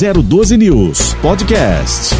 [0.00, 2.14] 012 News Podcast.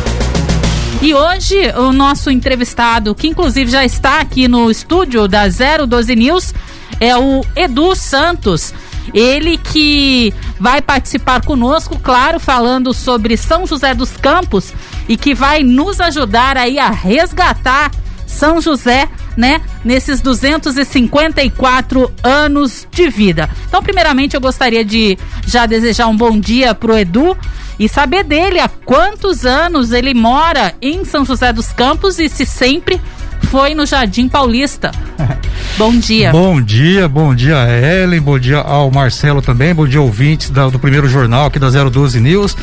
[1.00, 6.52] E hoje o nosso entrevistado, que inclusive já está aqui no estúdio da 012 News,
[7.00, 8.74] é o Edu Santos.
[9.14, 14.74] Ele que vai participar conosco, claro, falando sobre São José dos Campos
[15.08, 17.90] e que vai nos ajudar aí a resgatar
[18.26, 19.08] São José,
[19.38, 23.48] né, nesses 254 anos de vida.
[23.66, 25.16] Então, primeiramente, eu gostaria de
[25.46, 27.34] já desejar um bom dia pro Edu
[27.80, 32.44] e saber dele há quantos anos ele mora em São José dos Campos e se
[32.44, 33.00] sempre
[33.44, 34.90] foi no Jardim Paulista.
[35.78, 36.30] bom dia.
[36.30, 40.78] Bom dia, bom dia Ellen, bom dia ao Marcelo também, bom dia ouvintes da, do
[40.78, 42.54] primeiro jornal aqui da 012 News.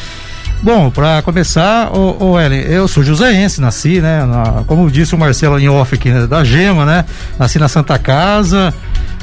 [0.61, 4.23] Bom, para começar, ô, ô Ellen, eu sou joseense, nasci, né?
[4.23, 7.05] Na, como disse o Marcelo em off aqui, né, da Gema, né?
[7.39, 8.71] Nasci na Santa Casa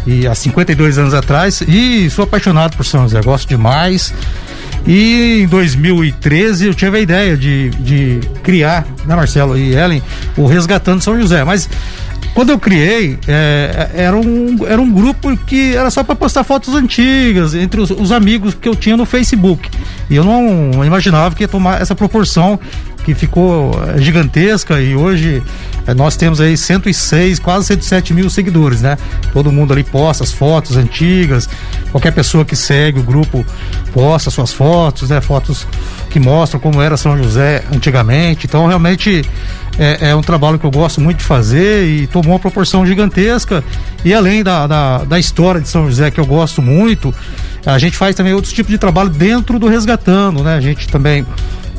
[0.05, 4.13] e há 52 anos atrás e sou apaixonado por São José, gosto demais.
[4.87, 10.03] E em 2013 eu tive a ideia de, de criar, né, Marcelo e Ellen,
[10.37, 11.43] o Resgatando São José.
[11.43, 11.69] Mas
[12.35, 16.75] quando eu criei, é, era, um, era um grupo que era só para postar fotos
[16.75, 19.71] antigas entre os, os, amigos que eu tinha no Facebook.
[20.11, 22.59] E eu não imaginava que ia tomar essa proporção
[23.05, 25.43] que ficou é, gigantesca e hoje
[25.87, 28.97] é, nós temos aí 106, quase 107 mil seguidores, né?
[29.33, 31.49] Todo mundo ali posta as fotos antigas,
[31.93, 33.45] qualquer pessoa que segue o grupo
[33.93, 35.21] posta suas fotos, né?
[35.21, 35.67] Fotos
[36.11, 38.47] que mostram como era São José antigamente.
[38.47, 39.23] Então, realmente
[39.79, 43.63] é, é, um trabalho que eu gosto muito de fazer e tomou uma proporção gigantesca.
[44.05, 47.15] E além da, da, da, história de São José, que eu gosto muito,
[47.67, 50.55] a gente faz também outros tipos de trabalho dentro do Resgatando, né?
[50.55, 51.27] A gente também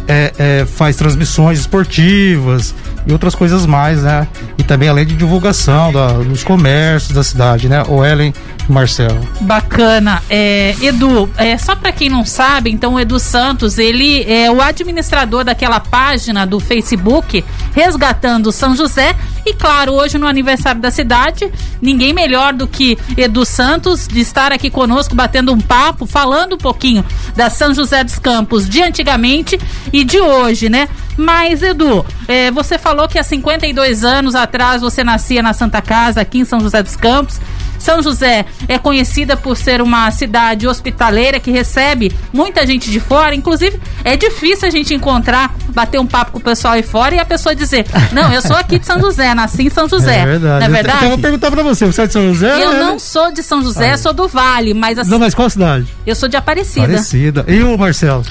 [0.08, 2.74] é, é, faz transmissões esportivas
[3.06, 4.28] e outras coisas mais, né?
[4.58, 7.84] E também além de divulgação da, dos comércios da cidade, né?
[7.88, 8.34] O Ellen
[8.68, 9.20] Marcelo.
[9.42, 10.22] Bacana.
[10.30, 14.62] É, Edu, é, só para quem não sabe, então o Edu Santos, ele é o
[14.62, 19.16] administrador daquela página do Facebook Resgatando São José.
[19.46, 24.52] E claro, hoje no aniversário da cidade, ninguém melhor do que Edu Santos de estar
[24.52, 29.60] aqui conosco batendo um papo, falando um pouquinho da São José dos Campos de antigamente
[29.94, 30.90] e de hoje, né?
[31.16, 36.22] Mas, Edu, é, você falou que há 52 anos atrás você nascia na Santa Casa,
[36.22, 37.40] aqui em São José dos Campos.
[37.80, 43.36] São José é conhecida por ser uma cidade hospitaleira que recebe muita gente de fora.
[43.36, 47.20] Inclusive, é difícil a gente encontrar, bater um papo com o pessoal aí fora e
[47.20, 50.22] a pessoa dizer: Não, eu sou aqui de São José, nasci em São José.
[50.22, 50.60] É verdade.
[50.60, 50.98] Não é verdade?
[50.98, 52.64] Então, eu vou perguntar pra você: você é de São José?
[52.64, 52.80] Eu é...
[52.80, 53.98] não sou de São José, ah.
[53.98, 55.12] sou do Vale, mas assim.
[55.12, 55.86] Não, mas qual cidade?
[56.08, 56.86] Eu sou de Aparecida.
[56.86, 57.46] Aparecida.
[57.48, 58.24] E o Marcelo?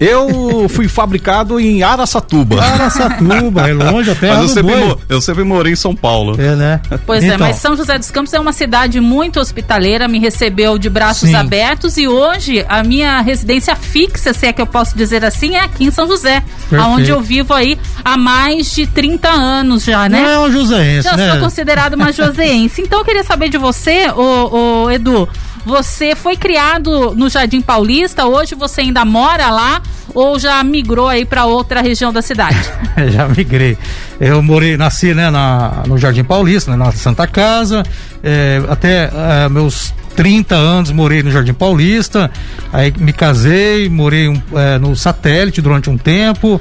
[0.00, 2.62] Eu fui fabricado em Araçatuba.
[2.62, 4.28] Araçatuba, é longe até.
[4.34, 6.40] Mas eu sempre, eu sempre morei em São Paulo.
[6.40, 6.80] É, né?
[7.06, 7.34] Pois então.
[7.34, 11.28] é, mas São José dos Campos é uma cidade muito hospitaleira, me recebeu de braços
[11.28, 11.34] Sim.
[11.34, 15.60] abertos e hoje a minha residência fixa, se é que eu posso dizer assim, é
[15.60, 16.42] aqui em São José,
[16.78, 20.22] aonde eu vivo aí há mais de 30 anos já, né?
[20.22, 21.30] Não é um joseense, Já né?
[21.30, 22.82] sou considerado uma joseense.
[22.82, 25.28] então eu queria saber de você, ô, ô Edu,
[25.64, 29.82] você foi criado no Jardim Paulista, hoje você ainda mora lá
[30.14, 32.58] ou já migrou aí para outra região da cidade?
[33.10, 33.76] já migrei.
[34.20, 37.82] Eu morei, nasci né, na, no Jardim Paulista, né, na Santa Casa,
[38.22, 42.30] é, até é, meus 30 anos morei no Jardim Paulista,
[42.72, 46.60] aí me casei, morei um, é, no satélite durante um tempo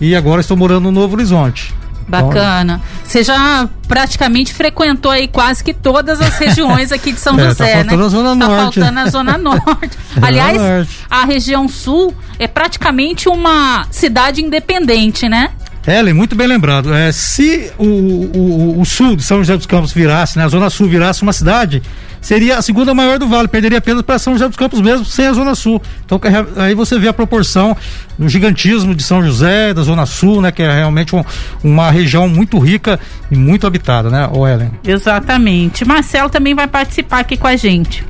[0.00, 1.74] e agora estou morando no Novo Horizonte.
[2.08, 2.80] Bacana.
[3.04, 7.84] Você já praticamente frequentou aí quase que todas as regiões aqui de São é, José,
[7.84, 8.04] tá faltando né?
[8.04, 8.80] A zona tá norte.
[8.80, 9.98] faltando a Zona Norte.
[10.20, 15.50] Aliás, a região sul é praticamente uma cidade independente, né?
[15.86, 16.94] Ellen, muito bem lembrado.
[16.94, 20.70] É, se o, o, o, sul de São José dos Campos virasse, né, a Zona
[20.70, 21.82] Sul virasse uma cidade,
[22.20, 25.26] seria a segunda maior do Vale, perderia apenas para São José dos Campos mesmo, sem
[25.26, 25.82] a Zona Sul.
[26.06, 26.20] Então
[26.56, 27.76] aí você vê a proporção
[28.16, 31.24] do gigantismo de São José, da Zona Sul, né, que é realmente um,
[31.64, 34.70] uma região muito rica e muito habitada, né, o Ellen?
[34.84, 35.84] Exatamente.
[35.84, 38.04] Marcelo também vai participar aqui com a gente.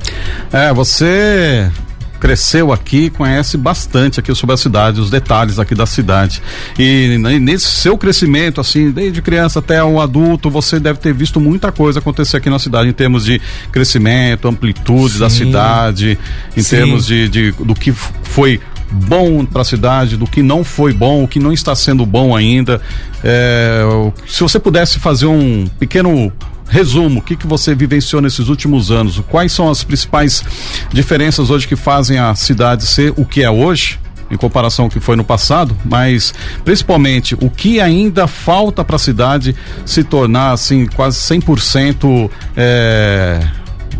[0.51, 1.71] É, você
[2.23, 6.41] cresceu aqui, conhece bastante aqui sobre a cidade, os detalhes aqui da cidade.
[6.79, 11.69] E nesse seu crescimento, assim, desde criança até um adulto, você deve ter visto muita
[11.69, 13.41] coisa acontecer aqui na cidade em termos de
[13.73, 15.19] crescimento, amplitude Sim.
[15.19, 16.17] da cidade,
[16.55, 16.69] em Sim.
[16.77, 21.25] termos de, de do que foi bom para a cidade, do que não foi bom,
[21.25, 22.79] o que não está sendo bom ainda.
[23.21, 23.81] É,
[24.25, 26.31] se você pudesse fazer um pequeno
[26.67, 29.21] resumo, o que, que você vivenciou nesses últimos anos?
[29.29, 30.43] Quais são as principais
[30.91, 33.99] diferenças hoje que fazem a cidade ser o que é hoje?
[34.31, 36.33] Em comparação ao que foi no passado, mas
[36.65, 39.55] principalmente o que ainda falta para a cidade
[39.85, 43.39] se tornar assim quase 100% é,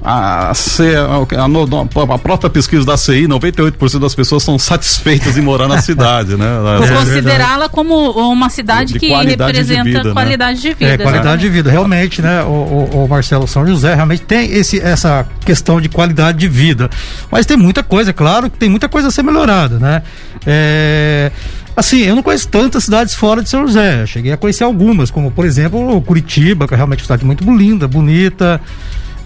[0.04, 5.68] a, a, a, a, própria pesquisa da CI, 98% das pessoas são satisfeitas em morar
[5.68, 6.46] na cidade, né?
[6.78, 10.14] Vou é considerá-la como uma cidade de que representa de vida, né?
[10.14, 10.62] qualidade né?
[10.62, 10.92] de vida.
[10.94, 11.38] É, qualidade né?
[11.38, 12.44] de vida, realmente, né?
[12.44, 16.90] O, o, o, Marcelo São José realmente tem esse, essa questão de qualidade de vida.
[17.32, 20.04] Mas tem muita coisa, é claro que tem muita coisa a ser melhorada, né?
[20.46, 21.32] É,
[21.76, 24.04] Assim, eu não conheço tantas cidades fora de São José.
[24.04, 27.44] Eu cheguei a conhecer algumas, como por exemplo Curitiba, que é realmente uma cidade muito
[27.52, 28.62] linda, bonita.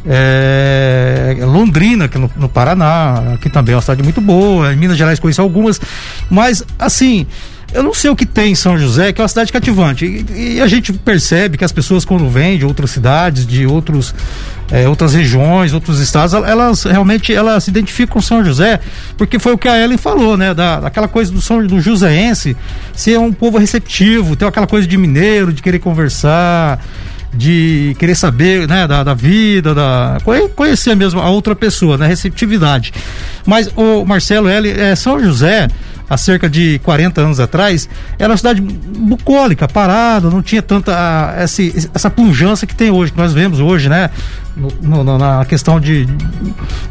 [0.10, 4.74] É, Londrina, aqui no, no, Paraná, que também é uma cidade muito boa.
[4.74, 5.82] Em Minas Gerais conheço algumas.
[6.30, 7.28] Mas, assim,
[7.74, 10.06] eu não sei o que tem em São José, que é uma cidade cativante.
[10.06, 14.16] E, e a gente percebe que as pessoas, quando vêm de outras cidades, de outros,
[14.72, 18.80] é, outras regiões, outros estados, elas realmente elas se identificam com São José,
[19.18, 20.54] porque foi o que a Ellen falou, né?
[20.54, 22.56] Da, daquela coisa do São do Joséense
[22.96, 26.80] ser um povo receptivo, ter aquela coisa de mineiro, de querer conversar
[27.34, 30.18] de querer saber né, da, da vida, da
[30.56, 32.94] conhecer mesmo a outra pessoa, né, receptividade.
[33.46, 35.68] Mas o Marcelo L é São José
[36.10, 41.62] há cerca de 40 anos atrás, era uma cidade bucólica, parada, não tinha tanta essa,
[41.94, 44.10] essa pujança que tem hoje, que nós vemos hoje, né?
[44.82, 46.08] No, no, na questão de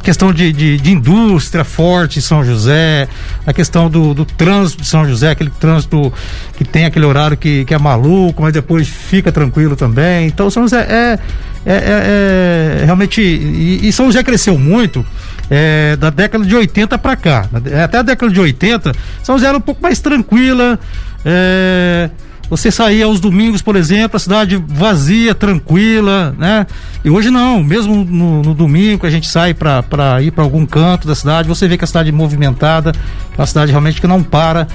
[0.01, 3.09] questão de, de, de, indústria forte em São José,
[3.45, 6.13] a questão do, do trânsito de São José, aquele trânsito
[6.57, 10.29] que tem aquele horário que, que é maluco, mas depois fica tranquilo também.
[10.29, 11.19] Então São José é,
[11.67, 13.21] é, é, é realmente.
[13.21, 15.05] E, e São José cresceu muito
[15.51, 17.49] é, da década de 80 para cá.
[17.83, 18.93] Até a década de 80,
[19.25, 20.79] São José era um pouco mais tranquila.
[21.25, 22.11] É,
[22.49, 26.67] você saía aos domingos, por exemplo, a cidade vazia, tranquila, né?
[27.05, 30.65] E hoje não, mesmo no, no domingo que a gente sai para ir para algum
[30.65, 32.93] canto da cidade, você vê que a cidade é movimentada,
[33.37, 34.69] uma cidade realmente que não para.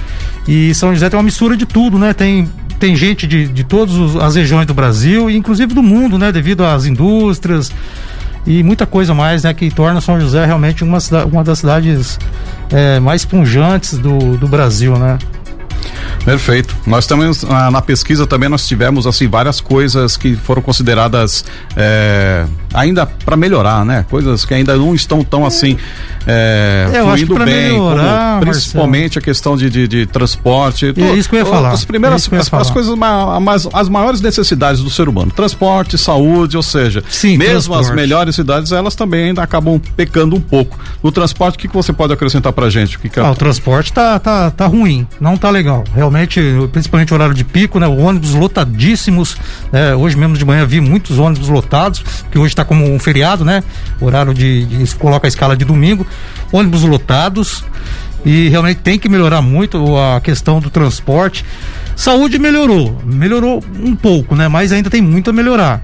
[0.46, 2.12] E São José tem uma mistura de tudo, né?
[2.12, 2.48] Tem
[2.78, 6.32] tem gente de, de todas as regiões do Brasil e inclusive do mundo, né?
[6.32, 7.72] Devido às indústrias,
[8.46, 10.98] e muita coisa mais, né, que torna São José realmente uma,
[11.30, 12.18] uma das cidades
[12.70, 15.18] é, mais punjantes do, do Brasil, né?
[16.24, 16.74] Perfeito.
[16.86, 17.30] Nós também
[17.70, 21.44] na, pesquisa também nós tivemos assim várias coisas que foram consideradas
[21.76, 24.04] é, ainda para melhorar, né?
[24.08, 25.76] Coisas que ainda não estão tão assim
[26.26, 29.22] é, é fluindo bem, melhorar, como, principalmente Marcelo.
[29.22, 30.94] a questão de, de, de transporte.
[30.96, 31.70] É isso que eu ia falar.
[31.70, 36.56] As primeiras, é as, as, coisas mais, as maiores necessidades do ser humano, transporte, saúde,
[36.56, 37.88] ou seja, Sim, mesmo transporte.
[37.88, 40.78] as melhores cidades elas também ainda acabam pecando um pouco.
[41.02, 42.96] No transporte, o que, que você pode acrescentar para gente?
[42.96, 43.22] O, que que é...
[43.22, 45.84] ah, o transporte tá, tá, tá ruim, não tá legal.
[45.94, 46.40] Realmente,
[46.72, 47.86] principalmente horário de pico, né?
[47.86, 49.36] Ônibus lotadíssimos.
[49.70, 49.94] Né?
[49.94, 53.62] Hoje mesmo de manhã vi muitos ônibus lotados, que hoje está como um feriado, né?
[54.00, 56.06] Horário de, de coloca a escala de domingo,
[56.50, 57.64] ônibus lotados
[58.24, 61.44] e realmente tem que melhorar muito a questão do transporte.
[61.94, 64.48] Saúde melhorou, melhorou um pouco, né?
[64.48, 65.82] Mas ainda tem muito a melhorar.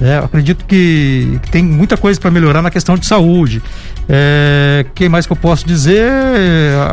[0.00, 3.62] É, acredito que, que, tem muita coisa para melhorar na questão de saúde.
[4.08, 6.10] É, quem mais que eu posso dizer?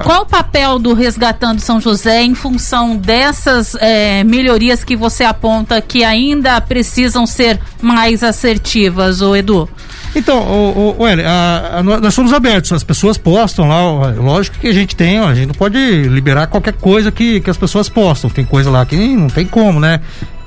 [0.04, 5.82] Qual o papel do Resgatando São José em função dessas é, melhorias que você aponta
[5.82, 9.68] que ainda precisam ser mais assertivas, Edu?
[10.16, 14.74] Então, o, o, a, a, nós somos abertos, as pessoas postam lá, lógico que a
[14.74, 18.44] gente tem, a gente não pode liberar qualquer coisa que, que as pessoas postam, tem
[18.44, 20.02] coisa lá que não tem como, né?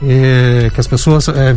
[0.04, 1.54] É, que as pessoas é,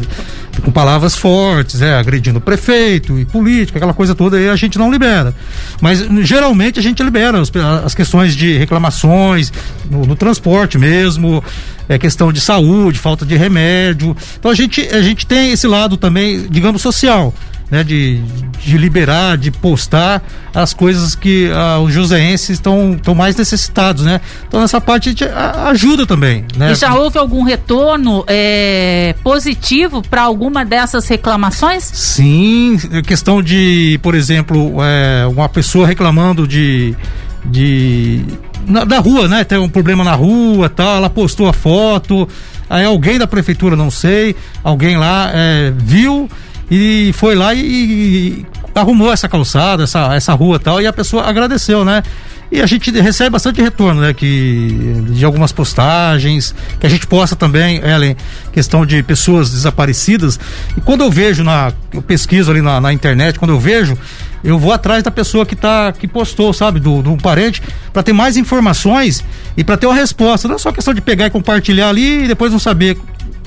[0.63, 4.77] com palavras fortes, é, agredindo o prefeito e política, aquela coisa toda aí a gente
[4.77, 5.33] não libera.
[5.81, 7.51] Mas geralmente a gente libera as,
[7.83, 9.51] as questões de reclamações
[9.89, 11.43] no, no, transporte mesmo,
[11.89, 14.15] é, questão de saúde, falta de remédio.
[14.39, 17.33] Então a gente, a gente tem esse lado também, digamos, social
[17.69, 18.21] né, de,
[18.63, 24.21] de liberar, de postar as coisas que ah, os joseenses estão mais necessitados, né?
[24.47, 26.71] Então nessa parte a gente ajuda também, né?
[26.71, 31.83] E já houve algum retorno é, positivo para alguma dessas reclamações?
[31.83, 36.95] Sim, questão de, por exemplo, é, uma pessoa reclamando de
[37.47, 38.23] de
[38.67, 39.43] na, da rua, né?
[39.43, 40.97] Tem um problema na rua, tal.
[40.97, 42.27] Ela postou a foto.
[42.69, 46.27] Aí alguém da prefeitura, não sei, alguém lá é, viu
[46.69, 51.23] e foi lá e, e arrumou essa calçada, essa, essa rua tal, e a pessoa
[51.23, 52.03] agradeceu, né?
[52.51, 54.13] E a gente recebe bastante retorno, né?
[54.13, 58.15] Que, de algumas postagens, que a gente posta também, Ellen,
[58.53, 60.39] questão de pessoas desaparecidas.
[60.77, 61.73] E quando eu vejo na.
[61.91, 63.97] Eu pesquiso ali na, na internet, quando eu vejo,
[64.43, 68.13] eu vou atrás da pessoa que tá, que postou, sabe, do, do parente, para ter
[68.13, 69.23] mais informações
[69.57, 70.47] e para ter uma resposta.
[70.47, 72.95] Não é só questão de pegar e compartilhar ali e depois não saber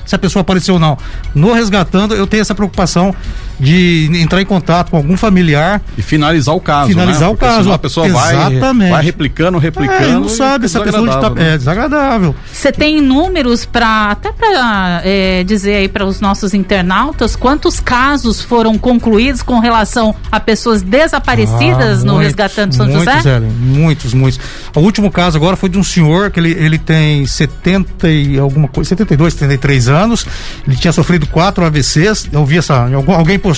[0.09, 0.97] se a pessoa apareceu ou não.
[1.35, 3.13] No resgatando, eu tenho essa preocupação
[3.59, 5.81] de entrar em contato com algum familiar.
[5.97, 6.89] E finalizar o caso.
[6.89, 7.33] Finalizar né?
[7.33, 7.71] o caso.
[7.71, 10.03] a pessoa vai, vai replicando, replicando.
[10.03, 11.53] É, não sabe essa pessoa tá, né?
[11.53, 12.35] é desagradável.
[12.51, 18.41] Você tem números para até para é, dizer aí para os nossos internautas quantos casos
[18.41, 23.29] foram concluídos com relação a pessoas desaparecidas ah, no muitos, Resgatando São muitos, José?
[23.35, 24.39] Hélio, muitos, muitos.
[24.75, 28.67] O último caso agora foi de um senhor que ele, ele tem 70 e alguma
[28.67, 30.25] coisa, 72, 73 anos.
[30.67, 32.29] Ele tinha sofrido quatro AVCs.
[32.31, 33.48] Eu vi essa, alguém postou,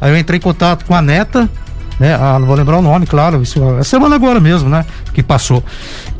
[0.00, 1.48] aí eu entrei em contato com a neta,
[1.98, 2.14] né?
[2.14, 4.84] Ah, não vou lembrar o nome, claro, isso é semana agora mesmo, né?
[5.14, 5.64] Que passou.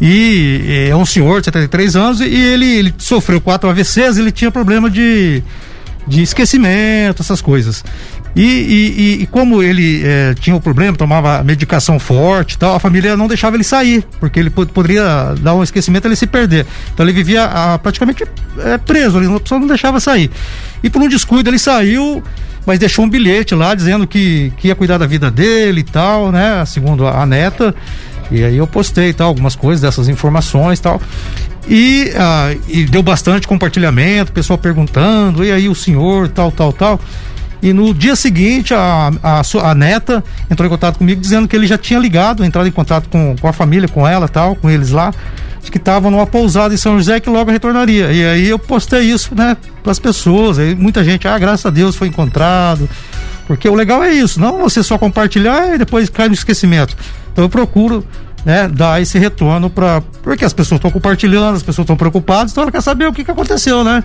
[0.00, 4.50] E é um senhor de 73 anos e ele, ele sofreu quatro AVCs, ele tinha
[4.50, 5.42] problema de,
[6.06, 7.84] de esquecimento, essas coisas.
[8.36, 12.74] E, e, e, como ele é, tinha o um problema, tomava medicação forte e tal,
[12.74, 16.26] a família não deixava ele sair, porque ele poderia dar um esquecimento e ele se
[16.26, 16.66] perder.
[16.92, 18.24] Então ele vivia a, praticamente
[18.58, 20.30] é, preso, a pessoa não deixava sair.
[20.82, 22.22] E por um descuido ele saiu,
[22.66, 26.32] mas deixou um bilhete lá dizendo que, que ia cuidar da vida dele e tal,
[26.32, 26.64] né?
[26.66, 27.74] Segundo a, a neta.
[28.30, 31.00] E aí eu postei tal, algumas coisas dessas informações tal.
[31.68, 37.00] E, ah, e deu bastante compartilhamento, pessoal perguntando, e aí o senhor, tal, tal, tal.
[37.62, 41.66] E no dia seguinte, a, a, a, neta entrou em contato comigo dizendo que ele
[41.66, 44.90] já tinha ligado, entrado em contato com, com a família, com ela tal, com eles
[44.90, 45.12] lá,
[45.70, 48.12] que estavam numa pousada em São José que logo retornaria.
[48.12, 50.58] E aí eu postei isso, né, para as pessoas.
[50.58, 52.88] Aí muita gente, ah, graças a Deus foi encontrado.
[53.46, 56.96] Porque o legal é isso, não você só compartilhar e depois cai no esquecimento.
[57.32, 58.04] Então eu procuro
[58.44, 62.62] né, dar esse retorno para porque as pessoas estão compartilhando, as pessoas estão preocupadas, então
[62.62, 64.02] ela quer saber o que, que aconteceu, né?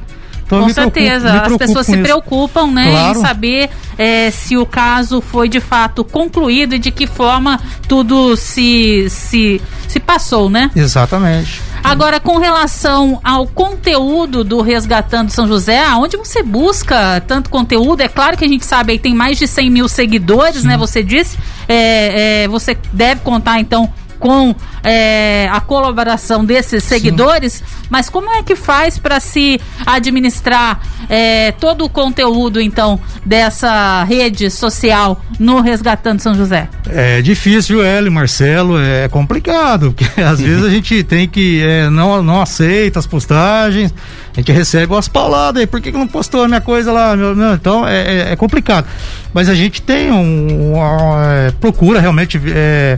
[0.57, 3.17] Então, com certeza, preocupo, as pessoas se preocupam, né, claro.
[3.19, 8.35] em saber é, se o caso foi de fato concluído e de que forma tudo
[8.35, 10.69] se se, se passou, né?
[10.75, 11.61] Exatamente.
[11.83, 18.01] Agora, com relação ao conteúdo do Resgatando São José, aonde você busca tanto conteúdo?
[18.01, 20.67] É claro que a gente sabe aí tem mais de 100 mil seguidores, né, Sim.
[20.67, 20.77] né?
[20.77, 21.37] Você disse.
[21.67, 23.91] É, é, você deve contar, então,
[24.21, 27.63] com é, a colaboração desses seguidores, Sim.
[27.89, 34.51] mas como é que faz para se administrar é, todo o conteúdo, então, dessa rede
[34.51, 36.69] social no Resgatando São José?
[36.87, 42.21] É difícil, Hélio, Marcelo, é complicado, porque às vezes a gente tem que, é, não,
[42.21, 43.91] não aceita as postagens,
[44.33, 47.17] a gente recebe umas pauladas aí, por que, que não postou a minha coisa lá?
[47.17, 47.53] Meu, meu?
[47.53, 48.85] Então é, é, é, complicado.
[49.33, 50.73] Mas a gente tem um.
[50.73, 52.97] Uma, é, procura realmente é,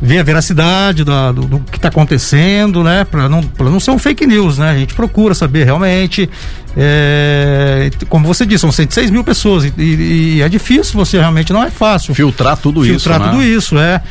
[0.00, 3.04] ver a veracidade do, do, do que está acontecendo, né?
[3.04, 4.70] Para não, não ser um fake news, né?
[4.70, 6.28] A gente procura saber realmente.
[6.76, 11.52] É, como você disse, são 106 mil pessoas e, e, e, é difícil, você realmente
[11.52, 12.14] não é fácil.
[12.14, 13.08] Filtrar tudo filtrar isso.
[13.08, 13.48] Filtrar tudo né?
[13.48, 14.02] isso, é.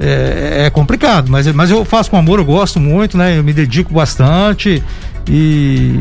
[0.00, 3.36] É, é, complicado, mas, mas eu faço com amor, eu gosto muito, né?
[3.36, 4.80] Eu me dedico bastante
[5.28, 6.00] e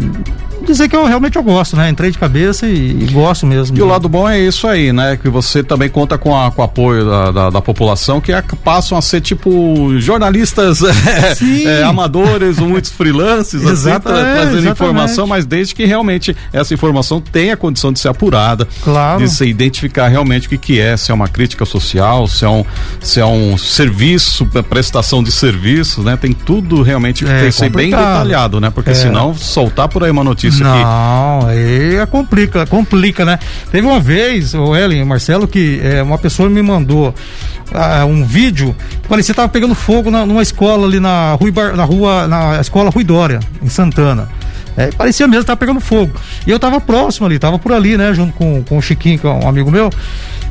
[0.67, 1.89] dizer que eu realmente eu gosto, né?
[1.89, 3.77] Entrei de cabeça e, e gosto mesmo.
[3.77, 5.17] E o lado bom é isso aí, né?
[5.17, 8.43] Que você também conta com, a, com o apoio da, da, da população, que a,
[8.63, 14.67] passam a ser tipo jornalistas é, é, amadores, muitos freelancers, assim, tra trazendo exatamente.
[14.69, 19.19] informação, mas desde que realmente essa informação tenha condição de ser apurada, claro.
[19.19, 22.50] de se identificar realmente o que, que é, se é uma crítica social, se é
[22.50, 22.65] um,
[23.00, 26.17] se é um serviço, prestação de serviços, né?
[26.17, 28.69] Tem tudo realmente que é, ser bem detalhado, né?
[28.69, 28.93] Porque é.
[29.17, 31.50] Senão soltar por aí uma notícia Não, aqui.
[31.51, 33.39] aí é complica, complica, né?
[33.71, 38.75] Teve uma vez, o Ellen, Marcelo, que é, uma pessoa me mandou uh, um vídeo
[39.01, 42.62] que parecia que tava pegando fogo na, numa escola ali na rua, na rua, na
[42.62, 44.29] escola Rui Dória, em Santana.
[44.77, 46.13] É, parecia mesmo que tava pegando fogo.
[46.46, 48.13] E eu tava próximo ali, tava por ali, né?
[48.13, 49.89] Junto com, com o Chiquinho, que é um amigo meu.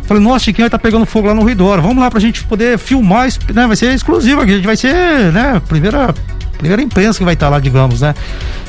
[0.03, 1.81] Falei, nossa, Chiquinho tá pegando fogo lá no Ridora.
[1.81, 3.67] Vamos lá pra gente poder filmar, né?
[3.67, 4.53] Vai ser exclusivo aqui.
[4.53, 5.63] A gente vai ser, né?
[5.69, 6.13] Primeira,
[6.59, 8.15] primeira imprensa que vai estar tá lá, digamos, né?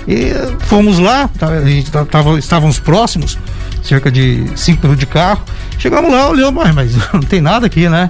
[0.07, 0.31] E
[0.67, 3.37] fomos lá, tá, a gente tava, estávamos próximos,
[3.83, 5.43] cerca de cinco minutos de carro.
[5.77, 8.09] Chegamos lá, olhamos, mas, mas não tem nada aqui, né?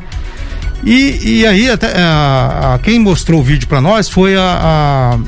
[0.84, 4.42] E, e aí, até, a, a, quem mostrou o vídeo para nós foi a,
[5.16, 5.20] a,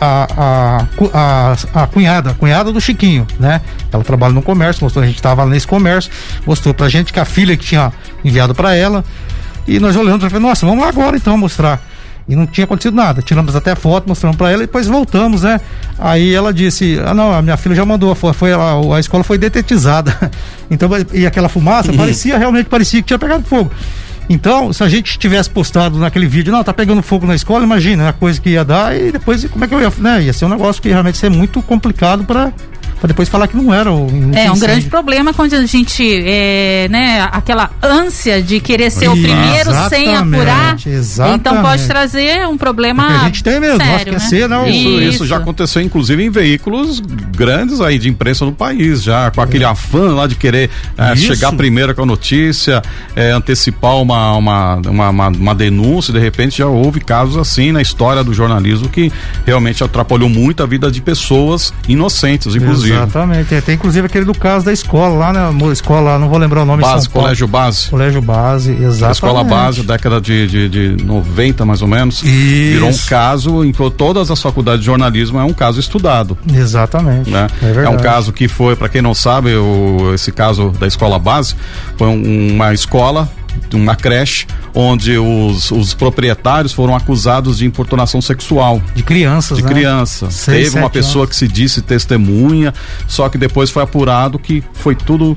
[0.00, 0.86] a,
[1.74, 3.60] a, cunhada, a cunhada do Chiquinho, né?
[3.92, 6.10] Ela trabalha no comércio, mostrou, a gente estava nesse comércio,
[6.46, 7.92] mostrou pra gente que a filha que tinha
[8.24, 9.04] enviado para ela.
[9.66, 11.80] E nós olhamos e falamos, nossa, vamos lá agora então mostrar.
[12.26, 13.20] E não tinha acontecido nada.
[13.20, 15.60] Tiramos até foto, mostramos para ela e depois voltamos, né?
[15.98, 19.22] Aí ela disse: Ah, não, a minha filha já mandou, foi, foi a, a escola
[19.22, 20.30] foi detetizada.
[20.70, 21.98] então, e aquela fumaça uhum.
[21.98, 23.70] parecia, realmente parecia que tinha pegado fogo.
[24.28, 28.08] Então, se a gente tivesse postado naquele vídeo, não, tá pegando fogo na escola, imagina
[28.08, 30.22] a coisa que ia dar e depois como é que eu ia, né?
[30.22, 32.52] Ia ser um negócio que realmente ia ser muito complicado para
[33.04, 34.08] para depois falar que não era o.
[34.34, 39.12] É um grande problema quando a gente, é, né, aquela ânsia de querer ser o
[39.12, 40.78] primeiro sem apurar.
[40.86, 41.38] Exatamente.
[41.38, 43.04] Então pode trazer um problema.
[43.04, 44.18] Porque a gente tem mesmo, sério, né?
[44.20, 44.66] ser, não.
[44.66, 45.00] Isso, isso.
[45.00, 47.02] isso já aconteceu, inclusive, em veículos
[47.36, 49.66] grandes aí de imprensa no país, já com aquele é.
[49.66, 52.80] afã lá de querer é, chegar primeiro com a notícia,
[53.14, 57.82] é, antecipar uma, uma, uma, uma, uma denúncia, de repente já houve casos assim na
[57.82, 59.12] história do jornalismo que
[59.44, 62.93] realmente atrapalhou muito a vida de pessoas inocentes, inclusive.
[62.94, 63.54] Exatamente.
[63.54, 65.72] É, tem inclusive aquele do caso da escola lá, né?
[65.72, 66.82] Escola, não vou lembrar o nome.
[66.82, 67.90] Base, colégio base.
[67.90, 69.04] Colégio base, exatamente.
[69.04, 72.22] A escola base, década de, de, de 90 mais ou menos.
[72.22, 72.24] Isso.
[72.24, 76.36] Virou um caso em que todas as faculdades de jornalismo é um caso estudado.
[76.52, 77.30] Exatamente.
[77.30, 77.48] Né?
[77.62, 81.18] É, é, um caso que foi, para quem não sabe, o, esse caso da escola
[81.18, 81.54] base
[81.96, 83.28] foi um, uma escola
[83.72, 88.80] uma creche onde os, os proprietários foram acusados de importunação sexual.
[88.94, 89.68] De crianças, De né?
[89.70, 90.30] criança.
[90.30, 91.30] Seis, Teve uma pessoa anos.
[91.30, 92.72] que se disse testemunha,
[93.06, 95.36] só que depois foi apurado que foi tudo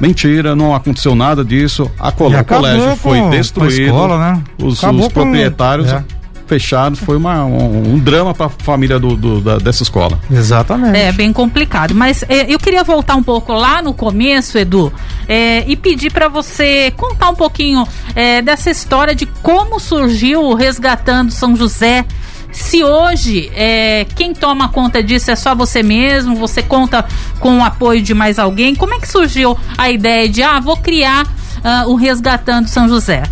[0.00, 1.90] mentira, não aconteceu nada disso.
[1.98, 3.86] A o colégio foi destruído.
[3.86, 4.42] Escola, né?
[4.58, 5.98] Os, os proprietários com...
[5.98, 6.04] é
[6.46, 10.18] fechado, foi uma, um, um drama para a família do, do da, dessa escola.
[10.30, 10.96] Exatamente.
[10.96, 11.94] É bem complicado.
[11.94, 14.92] Mas é, eu queria voltar um pouco lá no começo, Edu,
[15.28, 20.54] é, e pedir para você contar um pouquinho é, dessa história de como surgiu o
[20.54, 22.04] Resgatando São José.
[22.52, 27.04] Se hoje é, quem toma conta disso é só você mesmo, você conta
[27.40, 30.76] com o apoio de mais alguém, como é que surgiu a ideia de, ah, vou
[30.76, 33.24] criar uh, o Resgatando São José?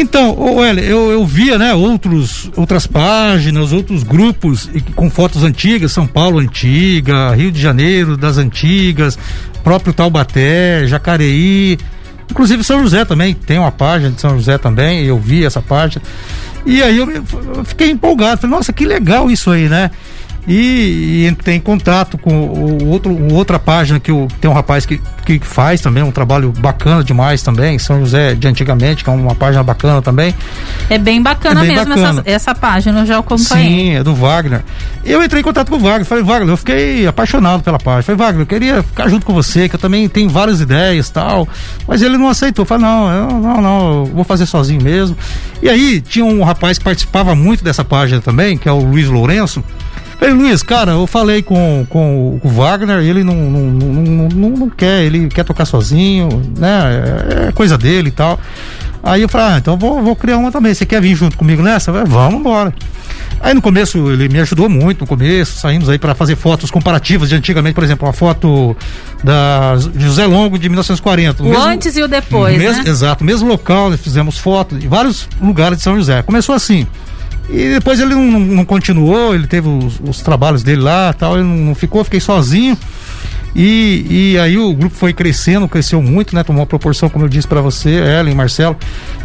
[0.00, 6.06] Então, olha, eu, eu via, né, outros, outras páginas, outros grupos com fotos antigas, São
[6.06, 9.18] Paulo antiga, Rio de Janeiro das antigas,
[9.64, 11.76] próprio Taubaté, Jacareí,
[12.30, 16.00] inclusive São José também, tem uma página de São José também, eu vi essa página.
[16.64, 19.90] E aí eu, eu fiquei empolgado, falei, nossa, que legal isso aí, né?
[20.46, 25.00] E, e entrei em contato com o outro, outra página que tem um rapaz que,
[25.24, 29.34] que faz também um trabalho bacana demais também, São José de antigamente, que é uma
[29.34, 30.34] página bacana também.
[30.88, 32.20] É bem bacana é bem mesmo bacana.
[32.20, 33.68] Essa, essa, página, eu já acompanhei.
[33.68, 34.62] Sim, é do Wagner.
[35.04, 38.02] Eu entrei em contato com o Wagner, falei, Wagner, eu fiquei apaixonado pela página.
[38.02, 41.46] Falei, Wagner, eu queria ficar junto com você, que eu também tenho várias ideias tal.
[41.86, 42.64] Mas ele não aceitou.
[42.64, 45.16] Falei, não, eu, não, não, eu vou fazer sozinho mesmo.
[45.62, 49.08] E aí tinha um rapaz que participava muito dessa página também, que é o Luiz
[49.08, 49.62] Lourenço.
[50.20, 54.70] Ei, Luiz, cara, eu falei com, com o Wagner, ele não, não, não, não, não
[54.70, 57.44] quer, ele quer tocar sozinho, né?
[57.44, 58.38] É, é coisa dele e tal.
[59.02, 60.74] Aí eu falei, ah, então vou, vou criar uma também.
[60.74, 61.92] Você quer vir junto comigo nessa?
[61.92, 62.74] Vamos embora.
[63.40, 67.28] Aí no começo ele me ajudou muito, no começo, saímos aí para fazer fotos comparativas
[67.28, 68.76] de antigamente, por exemplo, uma foto
[69.22, 71.42] da José Longo de 1940.
[71.42, 72.90] O mesmo, antes e o depois, mesmo, né?
[72.90, 76.22] Exato, mesmo local, fizemos fotos em vários lugares de São José.
[76.22, 76.86] Começou assim.
[77.48, 81.44] E depois ele não, não continuou, ele teve os, os, trabalhos dele lá tal, ele
[81.44, 82.76] não, ficou, fiquei sozinho.
[83.54, 86.42] E, e aí o grupo foi crescendo, cresceu muito, né?
[86.42, 88.76] Tomou uma proporção, como eu disse para você, Ellen, Marcelo,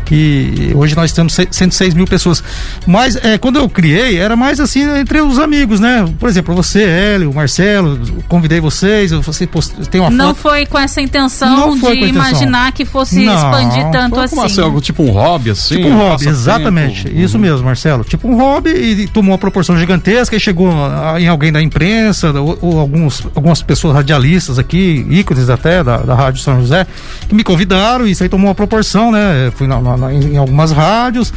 [0.06, 2.44] que hoje nós temos 106 mil pessoas.
[2.86, 6.06] Mas é, quando eu criei, era mais assim entre os amigos, né?
[6.20, 6.84] Por exemplo, você,
[7.16, 9.48] Ellen, o Marcelo, convidei vocês, você
[9.90, 12.08] tem uma Não foi com essa intenção de intenção.
[12.08, 14.40] imaginar que fosse não, expandir tanto assim.
[14.42, 15.78] Assim, algo tipo um hobby, assim?
[15.78, 17.04] Tipo um hobby, exatamente.
[17.06, 17.20] Tempo.
[17.20, 17.42] Isso uhum.
[17.42, 18.04] mesmo, Marcelo.
[18.04, 20.70] Tipo um hobby e tomou uma proporção gigantesca e chegou
[21.18, 26.13] em alguém da imprensa, ou, ou alguns, algumas pessoas radialistas aqui, ícones até da, da
[26.13, 26.86] Rádio São José,
[27.28, 29.52] que me convidaram e isso aí tomou uma proporção, né?
[29.56, 31.34] Fui na, na, em algumas rádios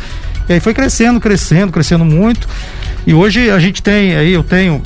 [0.48, 2.46] e aí foi crescendo, crescendo, crescendo muito.
[3.06, 4.82] E hoje a gente tem aí, eu tenho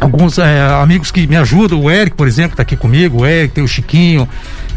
[0.00, 3.54] alguns é, amigos que me ajudam, o Eric, por exemplo, está aqui comigo, o Eric,
[3.54, 4.28] tem o Chiquinho,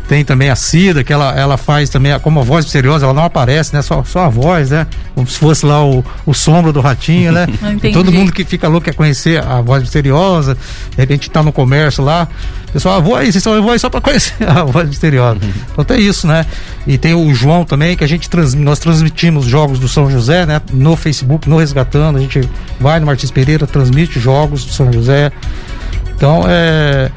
[0.07, 3.23] tem também a Cida, que ela, ela faz também, como a voz misteriosa, ela não
[3.23, 3.81] aparece, né?
[3.81, 4.85] Só, só a voz, né?
[5.15, 7.47] Como se fosse lá o, o sombra do ratinho, né?
[7.93, 10.55] todo mundo que fica louco quer conhecer a voz misteriosa,
[10.91, 12.27] de repente tá no comércio lá.
[12.71, 15.39] Pessoal, ah, vou aí, vocês vão aí só para conhecer a voz misteriosa.
[15.41, 15.51] Uhum.
[15.71, 16.45] Então tem isso, né?
[16.85, 20.45] E tem o João também, que a gente trans, nós transmitimos jogos do São José,
[20.45, 20.59] né?
[20.71, 22.41] No Facebook, no Resgatando, a gente
[22.79, 25.31] vai no Martins Pereira, transmite jogos do São José.
[26.15, 27.11] Então é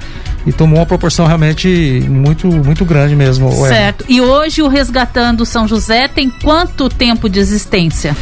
[0.46, 3.50] e tomou uma proporção realmente muito muito grande mesmo.
[3.66, 4.04] Certo.
[4.08, 8.16] E hoje o Resgatando São José tem quanto tempo de existência?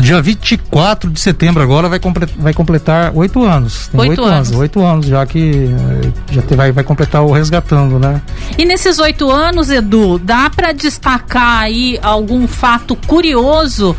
[0.00, 3.90] Dia 24 de setembro agora vai, completar, vai completar oito anos.
[3.92, 4.50] oito anos.
[4.52, 8.20] Oito anos já que eh, já te, vai, vai completar o Resgatando, né?
[8.56, 13.96] E nesses oito anos, Edu, dá para destacar aí algum fato curioso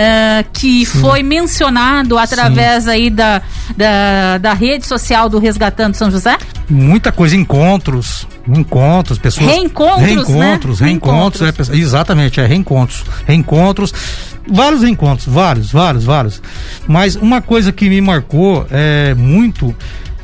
[0.00, 1.00] uh, que Sim.
[1.00, 2.90] foi mencionado através Sim.
[2.90, 3.42] aí da,
[3.76, 6.36] da, da, rede social do Resgatando São José?
[6.70, 9.50] Muita coisa, encontros, encontros, pessoas.
[9.50, 10.86] Reencontros, reencontros, né?
[10.86, 11.70] reencontros, reencontros.
[11.70, 13.92] É, exatamente, é reencontros, reencontros,
[14.48, 16.42] vários reencontros, vários, vários, vários.
[16.86, 19.74] Mas uma coisa que me marcou é muito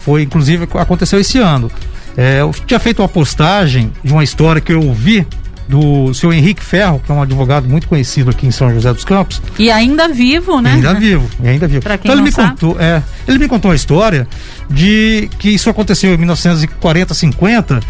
[0.06, 1.68] Foi, inclusive, aconteceu esse ano.
[2.16, 5.26] É, eu tinha feito uma postagem de uma história que eu ouvi
[5.68, 9.04] do seu Henrique Ferro, que é um advogado muito conhecido aqui em São José dos
[9.04, 9.42] Campos.
[9.58, 10.74] E ainda vivo, né?
[10.74, 11.82] Ainda vivo, ainda vivo.
[11.82, 12.50] Pra quem então ele me sabe.
[12.50, 14.28] contou, é, ele me contou uma história
[14.70, 17.80] de que isso aconteceu em 1940, 50,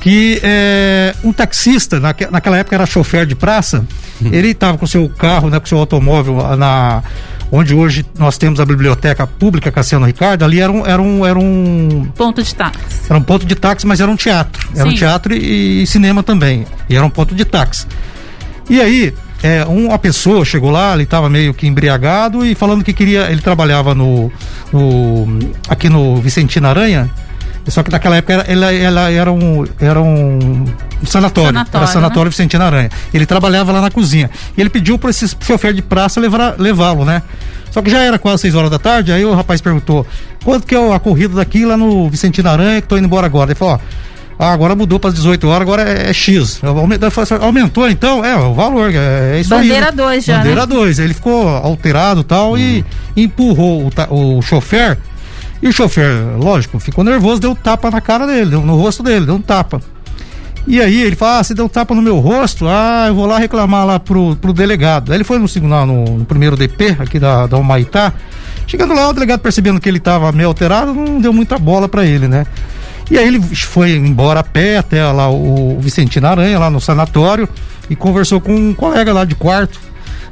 [0.00, 3.84] que é, um taxista, naque- naquela época era chofer de praça,
[4.20, 7.02] ele estava com seu carro, né, com seu automóvel na
[7.54, 11.38] onde hoje nós temos a biblioteca pública Cassiano Ricardo, ali era um, era um, era
[11.38, 12.78] um Ponto de táxi.
[13.10, 14.66] era um ponto de táxi, mas era um teatro.
[14.74, 14.96] Era um Sim.
[14.96, 16.64] teatro e, e cinema também.
[16.88, 17.86] E era um ponto de táxi.
[18.70, 19.12] E aí,
[19.42, 23.30] é, uma pessoa chegou lá, ele estava meio que embriagado e falando que queria.
[23.30, 24.32] Ele trabalhava no.
[24.72, 25.38] no-
[25.68, 27.10] aqui no Vicentino Aranha.
[27.68, 29.64] Só que naquela época ela, ela, ela era um.
[29.80, 30.64] Era um
[31.04, 31.50] sanatório.
[31.52, 32.90] Sanatório, era sanatório Vicentino Aranha.
[33.14, 34.30] Ele trabalhava lá na cozinha.
[34.56, 37.22] E ele pediu para esse chofer de praça levar- levá-lo, né?
[37.70, 40.06] Só que já era quase 6 horas da tarde, aí o rapaz perguntou:
[40.44, 43.50] quanto que é a corrida daqui lá no Vicentino Aranha que tô indo embora agora?
[43.52, 44.44] Ele falou: ó.
[44.44, 46.60] ah, agora mudou para as 18 horas, agora é, é X.
[46.64, 48.24] Aume- daí eu falei assim, Aumentou então?
[48.24, 49.80] É, o valor, é, é isso Bandeira aí.
[49.84, 49.92] né?
[49.92, 50.66] dois já, Bandeira né?
[50.66, 50.98] 2.
[50.98, 52.84] Aí ele ficou alterado e tal e
[53.16, 54.98] empurrou o, o chofer.
[55.62, 59.24] E o chofer, lógico, ficou nervoso, deu um tapa na cara dele, no rosto dele,
[59.24, 59.80] deu um tapa.
[60.66, 63.26] E aí ele fala, ah, você deu um tapa no meu rosto, ah, eu vou
[63.26, 65.12] lá reclamar lá pro, pro delegado.
[65.12, 65.46] Aí ele foi no,
[65.86, 68.12] no, no primeiro DP aqui da, da Humaitá.
[68.66, 72.04] Chegando lá, o delegado percebendo que ele tava meio alterado, não deu muita bola pra
[72.04, 72.46] ele, né?
[73.10, 77.48] E aí ele foi embora a pé até lá o Vicentino Aranha, lá no sanatório,
[77.90, 79.80] e conversou com um colega lá de quarto,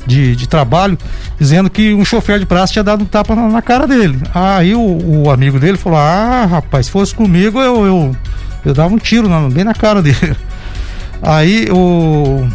[0.06, 0.96] de, de trabalho,
[1.38, 4.18] dizendo que um chofer de praça tinha dado um tapa na, na cara dele.
[4.34, 8.16] Aí o, o amigo dele falou: Ah, rapaz, se fosse comigo, eu, eu,
[8.64, 10.36] eu dava um tiro na- bem na cara dele.
[11.22, 12.46] Aí o.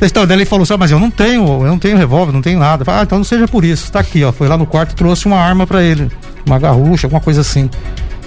[0.00, 2.58] Então, ele falou assim: ah, mas eu não tenho, eu não tenho revólver, não tenho
[2.58, 2.84] nada.
[2.84, 4.32] Falei, ah, então não seja por isso, tá aqui, ó.
[4.32, 6.10] Foi lá no quarto trouxe uma arma pra ele,
[6.44, 7.70] uma garrucha, alguma coisa assim.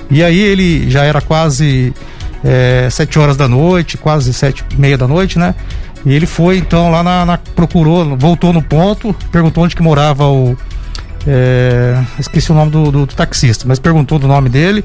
[0.10, 1.94] E aí ele já era quase
[2.44, 5.54] é, sete horas da noite, quase sete e meia da noite, né?
[6.06, 10.26] E ele foi então lá na, na- procurou, voltou no ponto, perguntou onde que morava
[10.28, 10.56] o
[11.28, 14.84] é, esqueci o nome do, do- do taxista, mas perguntou do nome dele.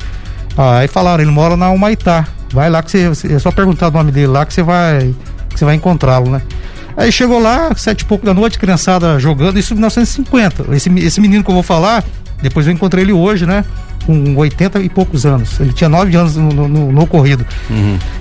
[0.57, 2.27] Aí falaram, ele mora na Humaitá.
[2.53, 5.15] Vai lá que você, você- é só perguntar o nome dele lá que você vai
[5.51, 6.41] que você vai encontrá-lo, né?
[6.97, 10.65] Aí chegou lá, sete e pouco da noite, criançada jogando, isso em 1950.
[10.75, 12.05] Esse, esse menino que eu vou falar,
[12.41, 13.65] depois eu encontrei ele hoje, né?
[14.07, 15.61] Com 80 e poucos anos.
[15.61, 17.45] Ele tinha 9 anos no, no- no- ocorrido.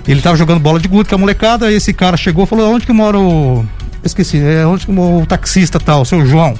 [0.08, 2.86] Ele tava jogando bola de gude com a molecada, esse cara chegou e falou: onde
[2.86, 3.66] que mora o.
[4.04, 6.54] Esqueci, é onde que mora o taxista tal, o seu João.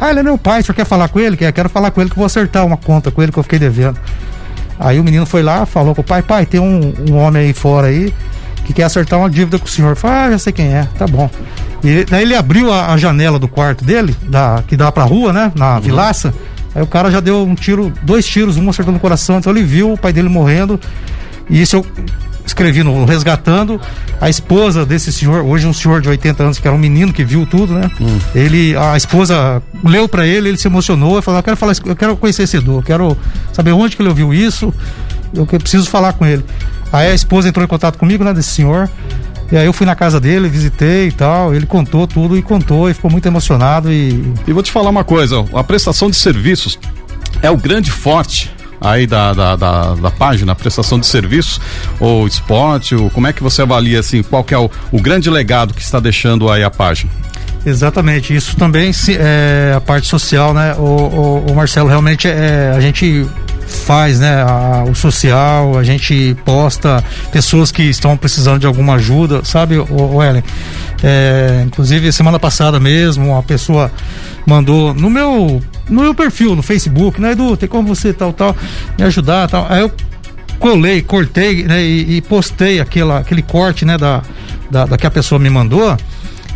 [0.00, 1.36] Ah, ele é meu pai, o senhor quer falar com ele?
[1.36, 3.58] Quer, quero falar com ele que vou acertar uma conta com ele que eu fiquei
[3.58, 3.98] devendo.
[4.78, 7.52] Aí o menino foi lá, falou com o pai, pai, tem um, um homem aí
[7.54, 8.12] fora aí
[8.66, 9.96] que quer acertar uma dívida com o senhor.
[9.96, 11.30] Falei, ah, já sei quem é, tá bom.
[11.82, 15.32] E daí ele abriu a, a janela do quarto dele, da, que dá pra rua,
[15.32, 15.50] né?
[15.56, 16.34] Na vilaça.
[16.76, 19.62] Aí o cara já deu um tiro, dois tiros, um acertou no coração, então ele
[19.62, 20.78] viu o pai dele morrendo.
[21.48, 21.86] E isso eu
[22.44, 23.80] escrevi no Resgatando.
[24.20, 27.24] A esposa desse senhor, hoje um senhor de 80 anos, que era um menino que
[27.24, 27.90] viu tudo, né?
[28.34, 31.96] Ele, a esposa leu pra ele, ele se emocionou e falou: Eu quero falar, eu
[31.96, 33.16] quero conhecer esse eu quero
[33.54, 34.70] saber onde que ele ouviu isso,
[35.32, 36.44] eu preciso falar com ele.
[36.92, 38.90] Aí a esposa entrou em contato comigo, né, desse senhor.
[39.50, 41.54] E aí eu fui na casa dele, visitei e tal.
[41.54, 45.04] Ele contou tudo e contou e ficou muito emocionado e E vou te falar uma
[45.04, 46.78] coisa, a prestação de serviços
[47.42, 51.60] é o grande forte aí da, da, da, da página, a prestação de serviços,
[51.98, 55.30] ou esporte, ou como é que você avalia assim, qual que é o, o grande
[55.30, 57.10] legado que está deixando aí a página?
[57.64, 60.74] Exatamente, isso também se- é a parte social, né?
[60.74, 63.26] O, o- o Marcelo realmente é, a gente
[63.66, 64.42] faz, né?
[64.42, 67.02] a- o social, a gente posta
[67.32, 70.42] pessoas que estão precisando de alguma ajuda, sabe, o, Ellen?
[71.02, 73.90] É, inclusive semana passada mesmo, uma pessoa
[74.46, 78.56] mandou no meu no meu perfil no Facebook, né, Edu, tem como você tal tal
[78.98, 79.66] me ajudar, tal.
[79.68, 79.92] Aí eu
[80.58, 84.22] colei, cortei, né, e, e postei aquela, aquele corte, né, da,
[84.70, 85.96] da, da que a pessoa me mandou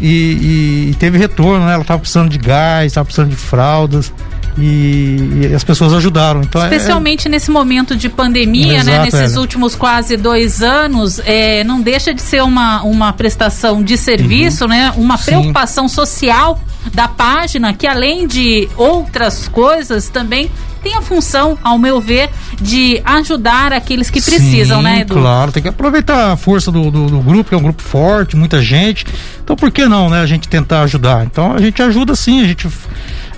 [0.00, 1.74] e, e teve retorno, né?
[1.74, 4.10] Ela tava precisando de gás, tava precisando de fraldas
[4.58, 6.40] e, e as pessoas ajudaram.
[6.42, 8.92] Então, é- Especialmente nesse momento de pandemia, né?
[8.92, 9.38] Exato, Nesses Ellen.
[9.38, 14.92] últimos quase dois anos, é, não deixa de ser uma, uma prestação de serviço, né?
[14.96, 15.18] Uma Uhum.
[15.18, 15.24] Sim.
[15.26, 16.60] preocupação social
[16.94, 20.50] da página, que além de outras coisas, também
[20.82, 25.12] tem a função, ao meu ver, de ajudar aqueles que precisam, Sim, né, Edu?
[25.14, 28.34] Claro, tem que aproveitar a força do, do, do grupo, que é um grupo forte,
[28.34, 29.04] muita gente.
[29.44, 30.20] Então, por que não, né?
[30.22, 31.26] A gente tentar ajudar.
[31.26, 32.66] Então, a gente ajuda sim, a gente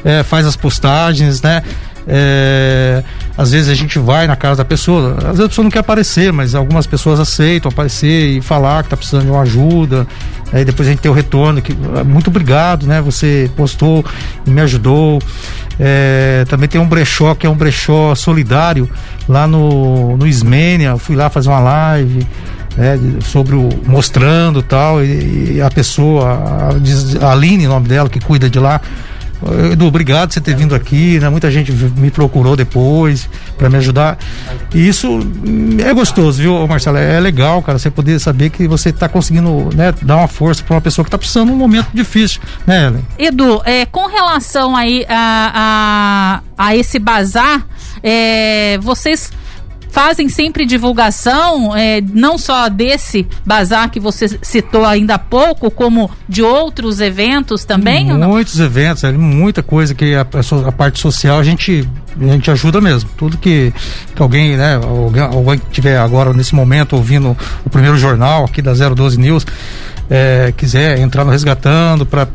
[0.05, 1.63] é, faz as postagens, né?
[2.07, 3.03] É,
[3.37, 5.79] às vezes a gente vai na casa da pessoa, às vezes a pessoa não quer
[5.79, 10.07] aparecer, mas algumas pessoas aceitam aparecer e falar que tá precisando de uma ajuda.
[10.53, 13.01] Aí depois a gente tem o retorno, que ah, muito obrigado, né?
[13.01, 14.05] Você postou
[14.47, 15.21] e me ajudou.
[15.79, 18.91] É, também tem um brechó que é um brechó solidário
[19.29, 20.97] lá no, no Ismênia.
[20.99, 22.27] Fui lá fazer uma live.
[22.79, 26.73] É, sobre o mostrando tal e, e a pessoa
[27.21, 28.81] a, a Aline, nome dela, que cuida de lá,
[29.73, 31.29] Edu, obrigado por você ter vindo aqui, né?
[31.29, 33.29] Muita gente me procurou depois
[33.59, 34.19] para me ajudar.
[34.75, 35.21] E isso
[35.85, 36.99] é gostoso, viu, Marcelo?
[36.99, 40.75] É legal, cara, você poder saber que você está conseguindo né, dar uma força para
[40.75, 43.07] uma pessoa que está precisando num momento difícil, né, Ellen?
[43.19, 47.67] Edu, é, com relação aí a, a, a esse bazar,
[48.03, 49.31] é, vocês
[49.93, 56.11] fazem sempre divulgação, é, não só desse bazar que você citou ainda há pouco, como
[56.27, 58.07] de outros eventos também?
[58.07, 60.23] Muitos eventos, é, muita coisa que a,
[60.67, 61.87] a, parte social a gente,
[62.19, 63.11] a gente ajuda mesmo.
[63.19, 63.73] Tudo que,
[64.17, 68.63] que alguém, né, alguém, alguém que tiver agora nesse momento ouvindo o primeiro jornal aqui
[68.63, 69.47] da 012 News,
[70.09, 72.27] é, quiser entrar no Resgatando para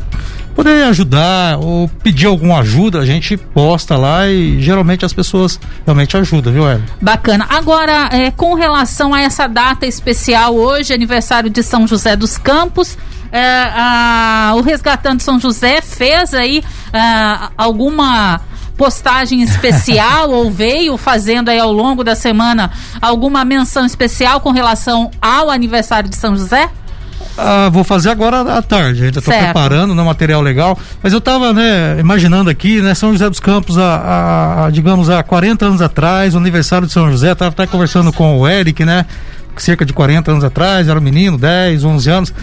[0.57, 6.17] poder ajudar ou pedir alguma ajuda, a gente posta lá e geralmente as pessoas realmente
[6.17, 6.83] ajudam, viu, Hélio?
[6.99, 7.45] Bacana.
[7.47, 12.97] Agora, é, com relação a essa data especial hoje, aniversário de São José dos Campos,
[13.31, 18.41] é, a, o Resgatando São José fez aí a, alguma
[18.75, 25.11] postagem especial ou veio fazendo aí ao longo da semana alguma menção especial com relação
[25.21, 26.67] ao aniversário de São José?
[27.37, 30.77] Ah, vou fazer agora à tarde, ainda estou preparando, né, material legal.
[31.03, 35.21] Mas eu estava, né, imaginando aqui, né, São José dos Campos, há, há, digamos, há
[35.21, 39.05] 40 anos atrás, o aniversário de São José, estava até conversando com o Eric, né,
[39.55, 42.33] cerca de 40 anos atrás, era um menino, 10, 11 anos,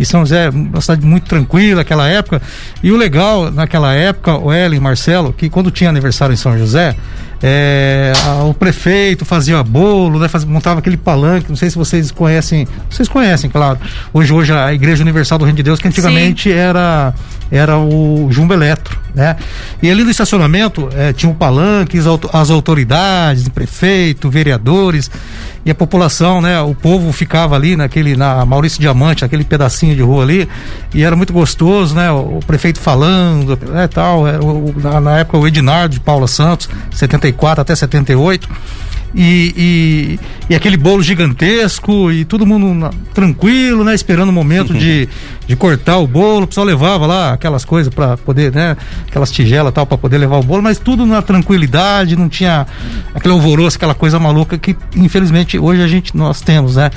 [0.00, 2.40] e São José, uma cidade muito tranquila naquela época.
[2.82, 6.96] E o legal naquela época, o Ellen Marcelo, que quando tinha aniversário em São José,
[7.42, 12.10] é, a, o prefeito fazia bolo, né, faz, montava aquele palanque, não sei se vocês
[12.10, 13.78] conhecem, vocês conhecem, claro.
[14.12, 17.12] Hoje, hoje a Igreja Universal do Reino de Deus, que antigamente era
[17.50, 19.36] era o Jumbo Eletro, né?
[19.82, 21.98] E ali no estacionamento é, tinha um palanque,
[22.32, 25.10] as autoridades, prefeito, vereadores
[25.64, 26.60] e a população, né?
[26.60, 30.48] O povo ficava ali naquele, na Maurício Diamante, aquele pedacinho de rua ali,
[30.94, 32.10] e era muito gostoso, né?
[32.10, 36.68] O, prefeito falando, né, tal, era o, na, na época o Ednardo de Paula Santos,
[36.90, 38.48] 74 até 78
[39.14, 40.20] e, e,
[40.50, 43.94] e, aquele bolo gigantesco e todo mundo na, tranquilo, né?
[43.94, 45.08] Esperando o momento de,
[45.46, 46.44] de cortar o bolo.
[46.44, 48.76] O pessoal levava lá aquelas coisas para poder, né?
[49.08, 52.66] Aquelas tigelas tal para poder levar o bolo, mas tudo na tranquilidade, não tinha
[53.12, 56.90] aquele alvoroço, aquela coisa maluca que infelizmente hoje a gente nós temos, né?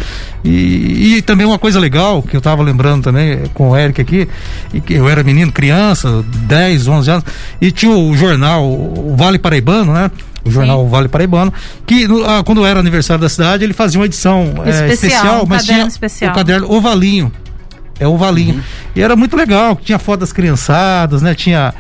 [0.44, 4.28] E, e também uma coisa legal que eu tava lembrando também com o Eric aqui,
[4.72, 7.26] e que eu era menino, criança, 10, 11 anos,
[7.60, 10.12] e tinha o jornal, o Vale Paraibano, né?
[10.46, 10.90] O jornal Sim.
[10.90, 11.54] Vale Paraibano,
[11.86, 15.48] que ah, quando era aniversário da cidade, ele fazia uma edição especial, é, especial um
[15.48, 16.32] mas tinha especial.
[16.32, 17.32] o caderno ovalinho.
[18.00, 18.56] É ovalinho.
[18.56, 18.62] Uhum.
[18.96, 21.34] E era muito legal, tinha foto das criançadas, né?
[21.34, 21.74] Tinha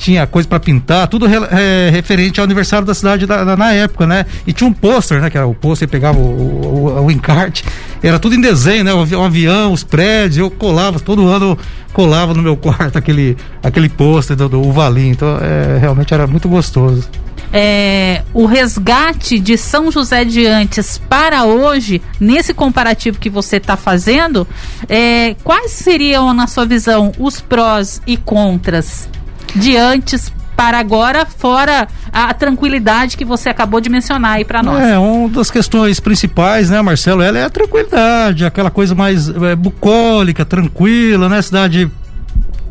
[0.00, 4.06] tinha coisa para pintar, tudo é, referente ao aniversário da cidade da, da, na época,
[4.06, 4.24] né?
[4.46, 5.28] E tinha um pôster, né?
[5.28, 7.62] Que era o pôster, pegava o, o, o, encarte,
[8.02, 8.94] era tudo em desenho, né?
[8.94, 11.56] O, o, avião, os prédios, eu colava, todo ano
[11.92, 16.48] colava no meu quarto aquele, aquele pôster do, do Valim, então é, realmente era muito
[16.48, 17.06] gostoso
[17.52, 23.76] é, o resgate de São José de Antes para hoje, nesse comparativo que você está
[23.76, 24.46] fazendo,
[24.88, 29.08] é, quais seriam, na sua visão, os prós e contras
[29.54, 34.78] de antes para agora, fora a tranquilidade que você acabou de mencionar aí para nós.
[34.82, 39.56] É, uma das questões principais, né, Marcelo, ela é a tranquilidade, aquela coisa mais é,
[39.56, 41.90] bucólica, tranquila, né, cidade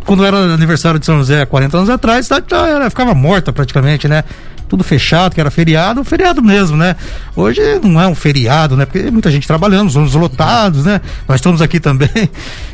[0.05, 4.07] quando era aniversário de São José, 40 anos atrás, a cidade já ficava morta praticamente,
[4.07, 4.23] né?
[4.69, 6.95] Tudo fechado, que era feriado, feriado mesmo, né?
[7.36, 8.86] Hoje não é um feriado, né?
[8.86, 11.01] Porque muita gente trabalhando, os lotados, né?
[11.27, 12.29] Nós estamos aqui também.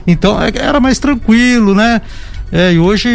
[0.05, 2.01] Então é, era mais tranquilo, né?
[2.51, 3.09] É, e hoje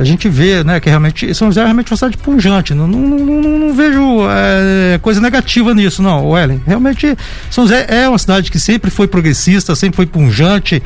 [0.00, 2.72] a gente vê, né, que realmente São José é realmente uma cidade pujante.
[2.72, 6.62] Não, não, não, não vejo é, coisa negativa nisso, não, Ellen.
[6.64, 7.16] Realmente
[7.50, 10.82] São José é uma cidade que sempre foi progressista, sempre foi pujante.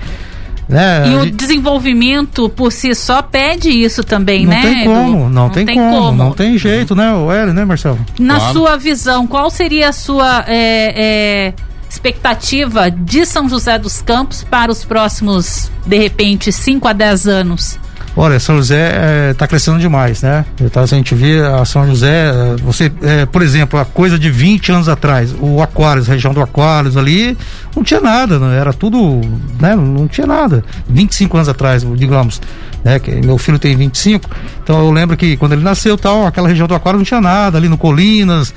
[0.68, 1.08] Né?
[1.08, 4.62] E o desenvolvimento por si só pede isso também, não né?
[4.62, 7.64] Tem como, não, não tem, tem como, como, não tem jeito, né, o Hélio, né,
[7.64, 7.98] Marcelo?
[8.18, 8.52] Na claro.
[8.52, 11.54] sua visão, qual seria a sua é, é,
[11.88, 17.78] expectativa de São José dos Campos para os próximos, de repente, 5 a 10 anos?
[18.20, 20.44] Olha, São José está eh, é, crescendo demais, né?
[20.60, 24.28] Então, a gente vê a São José, eh, você, é, por exemplo, a coisa de
[24.28, 27.38] 20 anos atrás, o Aquários, região do Aquários ali,
[27.76, 28.58] não tinha nada, né?
[28.58, 29.20] era tudo,
[29.60, 29.76] né?
[29.76, 30.64] Não tinha nada.
[30.88, 32.42] 25 anos atrás, digamos,
[32.82, 32.98] né?
[32.98, 34.28] Que meu filho tem 25,
[34.64, 37.56] então eu lembro que quando ele nasceu, tal, aquela região do Aquário não tinha nada,
[37.56, 38.52] ali no Colinas,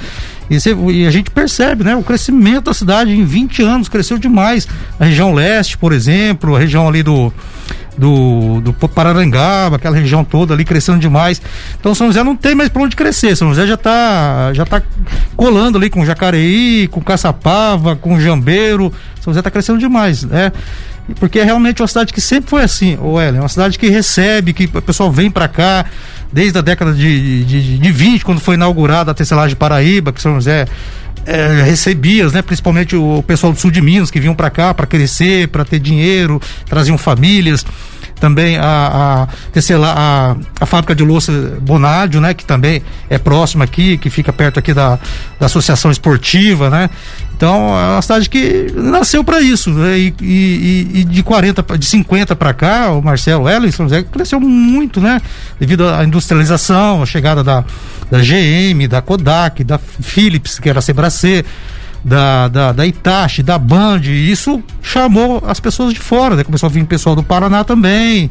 [0.50, 1.96] e, você, e, a gente percebe, né?
[1.96, 4.68] O crescimento da cidade em 20 anos cresceu demais.
[5.00, 7.32] A região leste, por exemplo, a região ali do
[7.98, 11.42] do, do Pararangaba, aquela região toda ali crescendo demais.
[11.80, 13.36] Então São José não tem mais para onde crescer.
[13.36, 14.82] São José já está já tá
[15.36, 18.92] colando ali com Jacareí, com Caçapava, com Jambeiro.
[19.20, 20.52] São José está crescendo demais, né?
[21.20, 24.54] Porque é realmente uma cidade que sempre foi assim, o é uma cidade que recebe,
[24.54, 25.86] que o pessoal vem para cá
[26.32, 30.36] desde a década de, de, de 20, quando foi inaugurada a tecelagem Paraíba, que São
[30.36, 30.66] José
[31.26, 34.86] é, recebia, né, principalmente o pessoal do sul de Minas que vinham para cá para
[34.86, 37.66] crescer, para ter dinheiro, traziam famílias
[38.22, 39.28] também a, a,
[39.84, 44.60] a, a fábrica de louça Bonádio, né, que também é próxima aqui, que fica perto
[44.60, 45.00] aqui da,
[45.40, 46.88] da associação esportiva, né?
[47.36, 49.98] Então, é uma cidade que nasceu para isso, né?
[49.98, 55.20] E, e, e, de 40, de 50 para cá, o Marcelo Ellison cresceu muito, né?
[55.60, 57.66] Devido à industrialização, a chegada da,
[58.12, 61.46] da GM, da Kodak, da Philips, que era a Sebracê,
[62.04, 66.44] da, da, da Itachi, da Band, e isso chamou as pessoas de fora, né?
[66.44, 68.30] Começou a vir pessoal do Paraná também,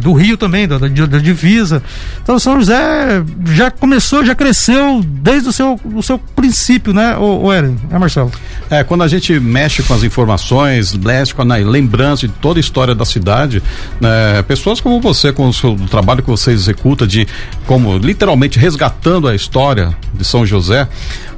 [0.00, 1.82] do, Rio também, da, da, da, divisa.
[2.22, 7.44] Então São José já começou, já cresceu desde o seu, o seu princípio, né, o,
[7.44, 8.30] o Eren, é Marcelo?
[8.70, 12.60] É, quando a gente mexe com as informações, mexe com a lembrança de toda a
[12.60, 13.62] história da cidade,
[14.00, 17.26] né, pessoas como você, com o, seu, trabalho que você executa de
[17.66, 20.86] como literalmente resgatando a história de São José,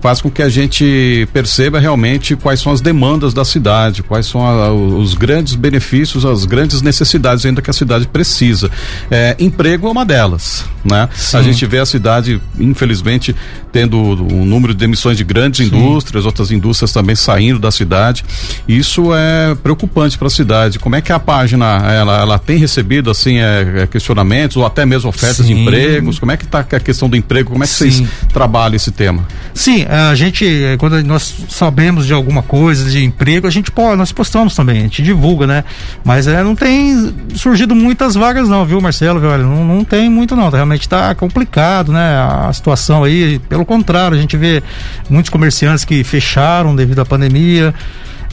[0.01, 4.45] faz com que a gente perceba realmente quais são as demandas da cidade, quais são
[4.45, 8.70] a, os grandes benefícios, as grandes necessidades ainda que a cidade precisa.
[9.11, 11.09] É, emprego é uma delas, né?
[11.14, 11.37] Sim.
[11.37, 13.37] A gente vê a cidade, infelizmente,
[13.70, 15.66] tendo um número de demissões de grandes Sim.
[15.66, 18.24] indústrias, outras indústrias também saindo da cidade.
[18.66, 20.79] Isso é preocupante para a cidade.
[20.79, 24.87] Como é que a página ela, ela tem recebido assim é, é questionamentos ou até
[24.87, 25.55] mesmo ofertas Sim.
[25.55, 26.18] de empregos?
[26.18, 27.50] Como é que está a questão do emprego?
[27.50, 28.02] Como é que vocês
[28.33, 29.26] trabalham esse tema?
[29.52, 30.46] Sim, a gente
[30.79, 35.02] quando nós sabemos de alguma coisa de emprego, a gente nós postamos também, a gente
[35.02, 35.64] divulga, né?
[36.02, 39.19] Mas é, não tem surgido muita muitas vagas não, viu, Marcelo?
[39.19, 39.37] Viu?
[39.38, 42.16] Não, não tem muito não, realmente está complicado, né?
[42.16, 44.62] A situação aí, pelo contrário, a gente vê
[45.11, 47.75] muitos comerciantes que fecharam devido à pandemia,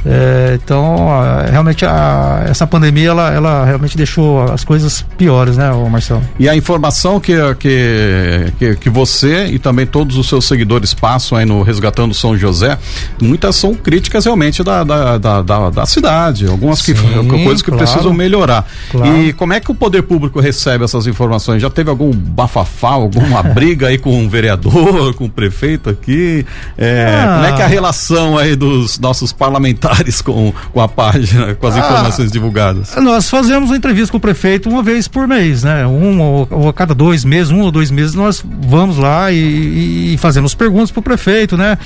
[0.05, 1.07] é, então,
[1.49, 6.21] realmente, a, essa pandemia, ela, ela realmente deixou as coisas piores, né, Marcelo?
[6.37, 11.37] E a informação que, que, que, que, você e também todos os seus seguidores passam
[11.37, 12.77] aí no Resgatando São José,
[13.21, 17.71] muitas são críticas realmente da, da, da, da, da cidade, algumas que, Sim, coisas que
[17.71, 18.67] claro, precisam melhorar.
[18.91, 19.17] Claro.
[19.17, 21.61] E como é que o poder público recebe essas informações?
[21.61, 26.45] Já teve algum bafafá, alguma briga aí com o vereador, com o prefeito aqui?
[26.77, 27.33] É, ah.
[27.35, 29.92] Como é que é a relação aí dos nossos parlamentares?
[30.23, 32.95] Com, com a página, com as ah, informações divulgadas?
[32.95, 35.85] Nós fazemos uma entrevista com o prefeito uma vez por mês, né?
[35.85, 40.13] Um ou, ou a cada dois meses, um ou dois meses, nós vamos lá e,
[40.13, 41.77] e fazemos perguntas para o prefeito, né?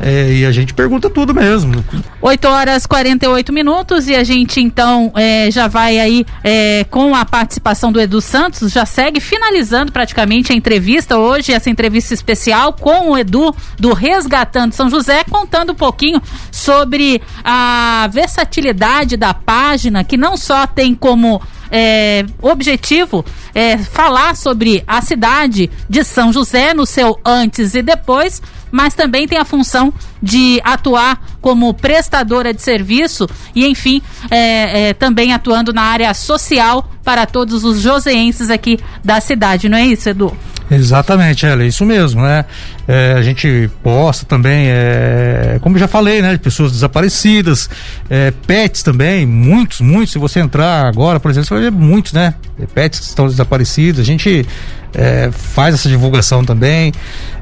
[0.00, 1.84] É, e a gente pergunta tudo mesmo.
[2.20, 7.24] 8 horas 48 minutos e a gente então é, já vai aí é, com a
[7.24, 13.10] participação do Edu Santos, já segue finalizando praticamente a entrevista hoje, essa entrevista especial com
[13.10, 20.18] o Edu do Resgatando São José, contando um pouquinho sobre a versatilidade da página, que
[20.18, 21.40] não só tem como
[21.72, 28.42] é, objetivo é, falar sobre a cidade de São José no seu antes e depois,
[28.70, 29.90] mas também tem a função
[30.22, 36.90] de atuar como prestadora de serviço e, enfim, é, é, também atuando na área social
[37.02, 40.36] para todos os joseenses aqui da cidade, não é isso, Edu?
[40.70, 42.44] Exatamente, é, isso mesmo, né?
[42.86, 46.36] É, a gente posta também, é, como já falei, né?
[46.36, 47.70] Pessoas desaparecidas,
[48.10, 50.12] é, pets também, muitos, muitos.
[50.12, 52.34] Se você entrar agora, por exemplo, você vai ver muitos, né?
[52.74, 54.00] Pets que estão desaparecidos.
[54.00, 54.46] A gente
[54.94, 56.92] é, faz essa divulgação também,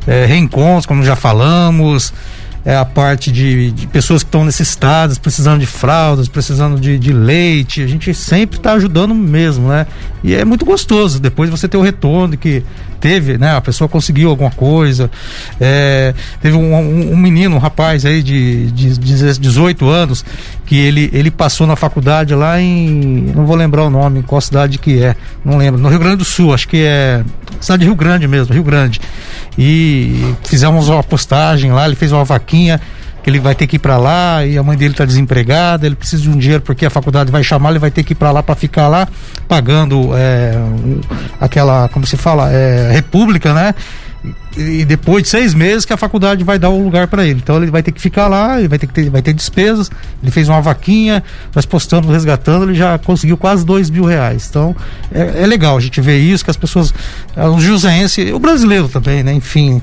[0.07, 2.13] é, reencontros, como já falamos
[2.67, 7.13] é, a parte de, de pessoas que estão necessitadas, precisando de fraldas, precisando de, de
[7.13, 7.81] leite.
[7.81, 9.87] A gente sempre está ajudando mesmo, né?
[10.25, 11.21] E é muito gostoso.
[11.21, 12.65] Depois você ter o retorno que
[13.01, 13.57] teve, né?
[13.57, 15.11] A pessoa conseguiu alguma coisa.
[15.61, 20.25] É, teve um, um, um, menino, um rapaz aí de, de, de 18 anos,
[20.65, 23.33] que ele, ele passou na faculdade lá em.
[23.35, 25.15] Não vou lembrar o nome, qual cidade que é.
[25.45, 25.81] Não lembro.
[25.81, 27.23] No Rio Grande do Sul, acho que é.
[27.61, 29.01] Cidade de Rio Grande mesmo, Rio Grande.
[29.59, 32.81] E fizemos uma postagem lá, ele fez uma vaquinha
[33.31, 36.23] ele vai ter que ir para lá e a mãe dele está desempregada, ele precisa
[36.23, 38.43] de um dinheiro porque a faculdade vai chamar, ele vai ter que ir para lá
[38.43, 39.09] para ficar lá
[39.49, 40.55] pagando é,
[41.41, 43.75] aquela, como se fala, é, república, né?
[44.57, 47.41] e depois de seis meses que a faculdade vai dar o lugar para ele.
[47.43, 49.91] Então ele vai ter que ficar lá, ele vai ter que ter, vai ter despesas.
[50.23, 51.23] Ele fez uma vaquinha,
[51.55, 54.47] nós postamos, resgatando, ele já conseguiu quase dois mil reais.
[54.49, 54.75] Então
[55.13, 56.93] é, é legal a gente ver isso, que as pessoas,
[57.55, 59.33] os joseenses, o brasileiro também, né?
[59.33, 59.83] Enfim,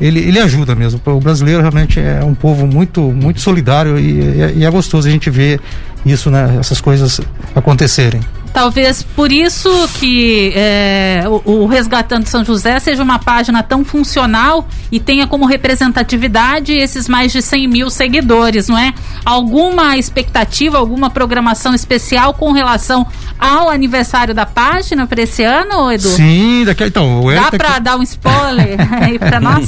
[0.00, 1.00] ele, ele ajuda mesmo.
[1.04, 5.30] O brasileiro realmente é um povo muito, muito solidário e, e é gostoso a gente
[5.30, 5.60] ver
[6.04, 7.20] isso, né, essas coisas
[7.54, 8.20] acontecerem.
[8.54, 14.68] Talvez por isso que é, o, o, Resgatando São José seja uma página tão funcional
[14.92, 18.94] e tenha como representatividade esses mais de 100 mil seguidores, não é?
[19.24, 23.04] Alguma expectativa, alguma programação especial com relação
[23.40, 26.06] ao aniversário da página para esse ano, Edu?
[26.10, 27.24] Sim, daqui então.
[27.34, 27.80] Dá para que...
[27.80, 29.66] dar um spoiler aí para nós?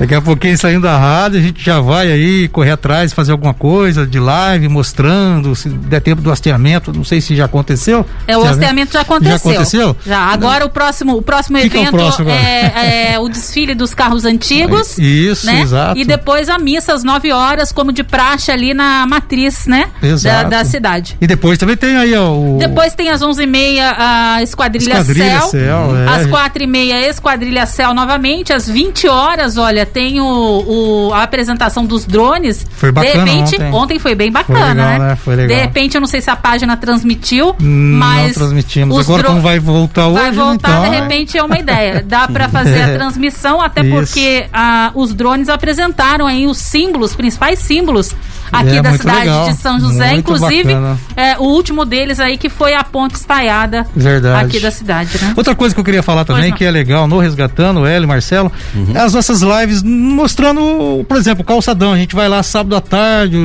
[0.00, 3.54] Daqui a pouquinho saindo da rádio, a gente já vai aí correr atrás, fazer alguma
[3.54, 8.06] coisa de live, mostrando, se der tempo do hasteamento, não sei se já aconteceu.
[8.26, 9.30] É, o hasteamento já aconteceu.
[9.30, 9.96] Já aconteceu?
[10.06, 10.18] Já.
[10.18, 13.74] Agora o próximo, o próximo que evento que é, o, próximo é, é, o desfile
[13.74, 14.98] dos carros antigos.
[14.98, 15.60] Isso, né?
[15.60, 15.98] exato.
[15.98, 19.90] E depois a missa às 9 horas, como de praxe ali na matriz, né?
[20.02, 20.50] Exato.
[20.50, 21.16] Da, da cidade.
[21.20, 22.58] E depois também tem aí ó, o.
[22.58, 25.48] Depois tem às 11h30 a Esquadrilha, Esquadrilha Céu.
[25.48, 26.08] Céu é.
[26.08, 28.52] Às 4h30 Esquadrilha Céu novamente.
[28.52, 32.66] Às 20 horas, olha, tem o, o, a apresentação dos drones.
[32.70, 33.24] Foi bacana.
[33.24, 34.98] De repente, ontem, ontem foi bem bacana, foi legal, né?
[34.98, 35.16] né?
[35.16, 35.55] Foi legal.
[35.55, 38.28] De repente, eu não sei se a página transmitiu, mas.
[38.28, 38.98] Não transmitimos.
[39.00, 40.20] Agora, como vai voltar hoje?
[40.20, 42.04] Vai voltar, então, de repente, é uma ideia.
[42.06, 43.90] Dá para fazer a transmissão, até Isso.
[43.90, 48.14] porque ah, os drones apresentaram aí os símbolos, principais símbolos
[48.52, 49.48] aqui É, da cidade legal.
[49.48, 50.12] de São José.
[50.12, 50.72] Muito Inclusive,
[51.16, 54.44] é, o último deles aí que foi a ponte estaiada Verdade.
[54.46, 55.34] aqui da cidade, né?
[55.36, 58.08] Outra coisa que eu queria falar também, que é legal no Resgatando, o Hélio e
[58.08, 58.50] Marcelo,
[58.94, 61.92] é as nossas lives mostrando, por exemplo, o calçadão.
[61.92, 63.36] A gente vai lá sábado à tarde,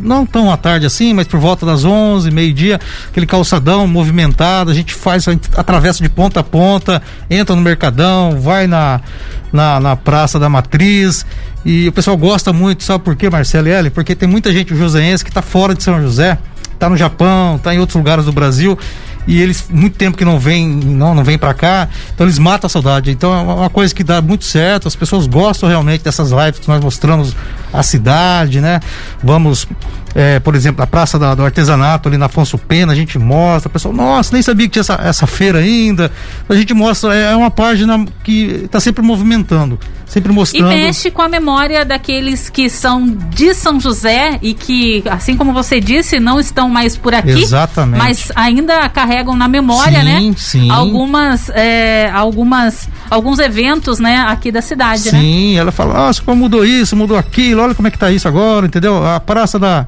[0.00, 4.70] não tão à tarde assim, mas por volta das 11, meio-dia, aquele calçadão movimentado.
[4.70, 9.00] A gente faz, a gente atravessa de ponta a ponta, entra no Mercadão, vai na,
[9.52, 11.24] na, na Praça da Matriz.
[11.64, 13.90] E o pessoal gosta muito, sabe por quê, Marcelo e Hélio?
[13.90, 16.38] Porque tem muita gente joseense que está fora de São José
[16.78, 18.76] tá no Japão, tá em outros lugares do Brasil
[19.24, 22.66] e eles muito tempo que não vem, não não vem para cá, então eles matam
[22.66, 23.08] a saudade.
[23.12, 26.66] Então é uma coisa que dá muito certo, as pessoas gostam realmente dessas lives que
[26.66, 27.36] nós mostramos
[27.72, 28.80] a cidade, né?
[29.22, 29.64] Vamos,
[30.12, 33.68] é, por exemplo, na Praça da- do Artesanato ali na Afonso Pena, a gente mostra,
[33.68, 36.10] o pessoal, nossa, nem sabia que tinha essa, essa feira ainda.
[36.48, 39.78] A gente mostra, é uma página que está sempre movimentando,
[40.12, 40.68] sempre E mostrando.
[40.68, 45.80] mexe com a memória daqueles que são de São José e que, assim como você
[45.80, 47.30] disse, não estão mais por aqui.
[47.30, 47.98] Exatamente.
[47.98, 50.34] Mas ainda carregam na memória, Sim, né?
[50.36, 50.70] sim.
[50.70, 55.18] Algumas, é, algumas, alguns eventos, né, aqui da cidade, né?
[55.18, 58.28] Sim, ela fala, nossa, como mudou isso, mudou aquilo, olha como é que tá isso
[58.28, 59.04] agora, entendeu?
[59.06, 59.86] A praça da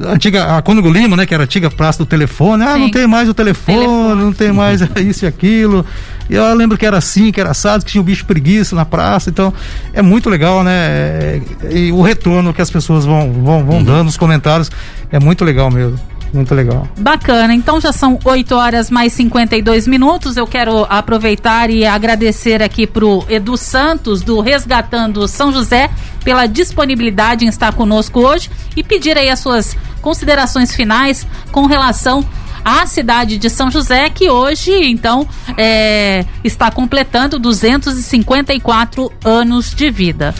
[0.00, 2.80] antiga, a Cônigo Lima, né, que era a antiga praça do telefone, ah, Sim.
[2.80, 4.22] não tem mais o telefone, Telefone.
[4.22, 5.84] não tem mais isso e aquilo.
[6.28, 8.84] E eu lembro que era assim, que era assado, que tinha o bicho preguiça na
[8.84, 9.52] praça, então
[9.92, 11.42] é muito legal, né?
[11.70, 14.70] E o retorno que as pessoas vão, vão, vão dando, os comentários,
[15.12, 15.98] é muito legal mesmo.
[16.34, 16.88] Muito legal.
[16.98, 20.36] Bacana, então já são 8 horas mais 52 minutos.
[20.36, 25.88] Eu quero aproveitar e agradecer aqui pro Edu Santos, do Resgatando São José,
[26.24, 32.26] pela disponibilidade em estar conosco hoje e pedir aí as suas considerações finais com relação
[32.64, 40.34] à cidade de São José, que hoje, então, é, está completando 254 anos de vida.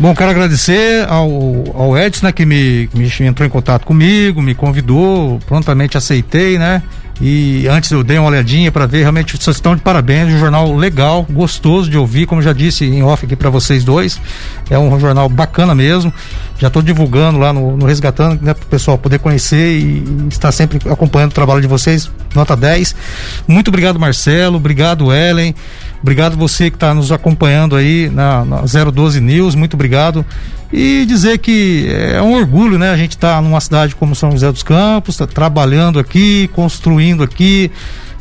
[0.00, 1.28] Bom, quero agradecer ao,
[1.74, 6.84] ao Edson, né, que me, me entrou em contato comigo, me convidou, prontamente aceitei, né?
[7.20, 10.72] E antes eu dei uma olhadinha para ver, realmente vocês estão de parabéns, um jornal
[10.76, 14.20] legal, gostoso de ouvir, como já disse em off aqui para vocês dois.
[14.70, 16.12] É um jornal bacana mesmo.
[16.60, 20.28] Já estou divulgando lá no, no Resgatando, né, para o pessoal poder conhecer e, e
[20.28, 22.08] estar sempre acompanhando o trabalho de vocês.
[22.36, 22.94] Nota 10.
[23.48, 24.56] Muito obrigado, Marcelo.
[24.56, 25.56] Obrigado, Ellen.
[26.02, 29.54] Obrigado você que está nos acompanhando aí na, na 012 News.
[29.54, 30.24] Muito obrigado.
[30.72, 32.90] E dizer que é um orgulho, né?
[32.90, 37.70] A gente está numa cidade como São José dos Campos, tá trabalhando aqui, construindo aqui,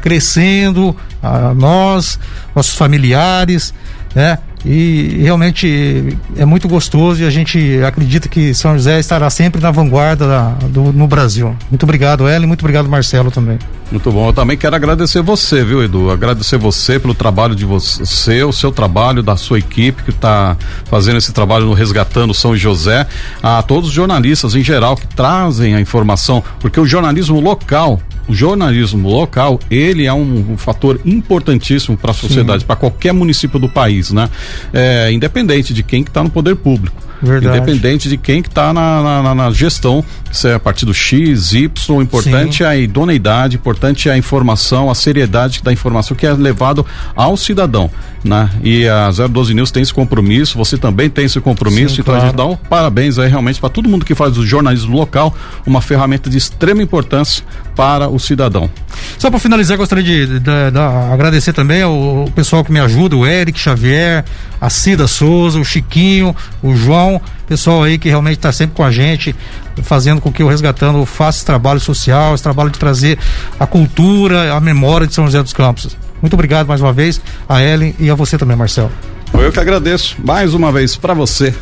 [0.01, 2.19] crescendo, ah, nós,
[2.55, 3.73] nossos familiares,
[4.15, 4.39] né?
[4.65, 9.71] E realmente é muito gostoso e a gente acredita que São José estará sempre na
[9.71, 11.55] vanguarda da- do, no Brasil.
[11.69, 13.57] Muito obrigado, Ellen, muito obrigado, Marcelo, também.
[13.91, 14.27] Muito bom.
[14.27, 16.09] Eu também quero agradecer você, viu, Edu?
[16.11, 21.17] Agradecer você pelo trabalho de você, o seu trabalho, da sua equipe que está fazendo
[21.17, 23.07] esse trabalho no Resgatando São José,
[23.41, 28.33] a todos os jornalistas em geral que trazem a informação, porque o jornalismo local, o
[28.33, 33.69] jornalismo local, ele é um, um fator importantíssimo para a sociedade, para qualquer município do
[33.69, 34.29] país, né?
[34.73, 37.06] É, independente de quem que está no poder público.
[37.21, 37.57] Verdade.
[37.57, 42.57] Independente de quem que está na, na, na, gestão, se é partido X, Y, importante
[42.57, 42.63] Sim.
[42.63, 47.35] é a idoneidade, importante é a informação, a seriedade da informação que é levado ao
[47.35, 47.89] cidadão,
[48.23, 48.49] né?
[48.63, 52.23] E a 012 News tem esse compromisso, você também tem esse compromisso, Sim, então claro.
[52.23, 55.35] a gente dá um parabéns aí realmente para todo mundo que faz o jornalismo local,
[55.65, 57.43] uma ferramenta de extrema importância
[57.75, 58.69] para o cidadão.
[59.17, 63.15] Só para finalizar, gostaria de, de, de, de, agradecer também ao pessoal que me ajuda,
[63.15, 64.25] o Eric Xavier,
[64.59, 67.06] a Cida Souza, o Chiquinho, o João,
[67.47, 69.35] pessoal aí que realmente está sempre com a gente,
[69.83, 73.17] fazendo com que o Resgatando faça esse trabalho social, esse trabalho de trazer
[73.59, 75.95] a cultura, a memória de São José dos Campos.
[76.21, 78.91] Muito obrigado mais uma vez a Ellen e a você também, Marcelo.
[79.33, 81.53] Eu que agradeço mais uma vez para você,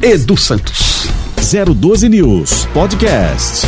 [0.00, 1.08] Edu Santos.
[1.40, 3.66] 012 News Podcast.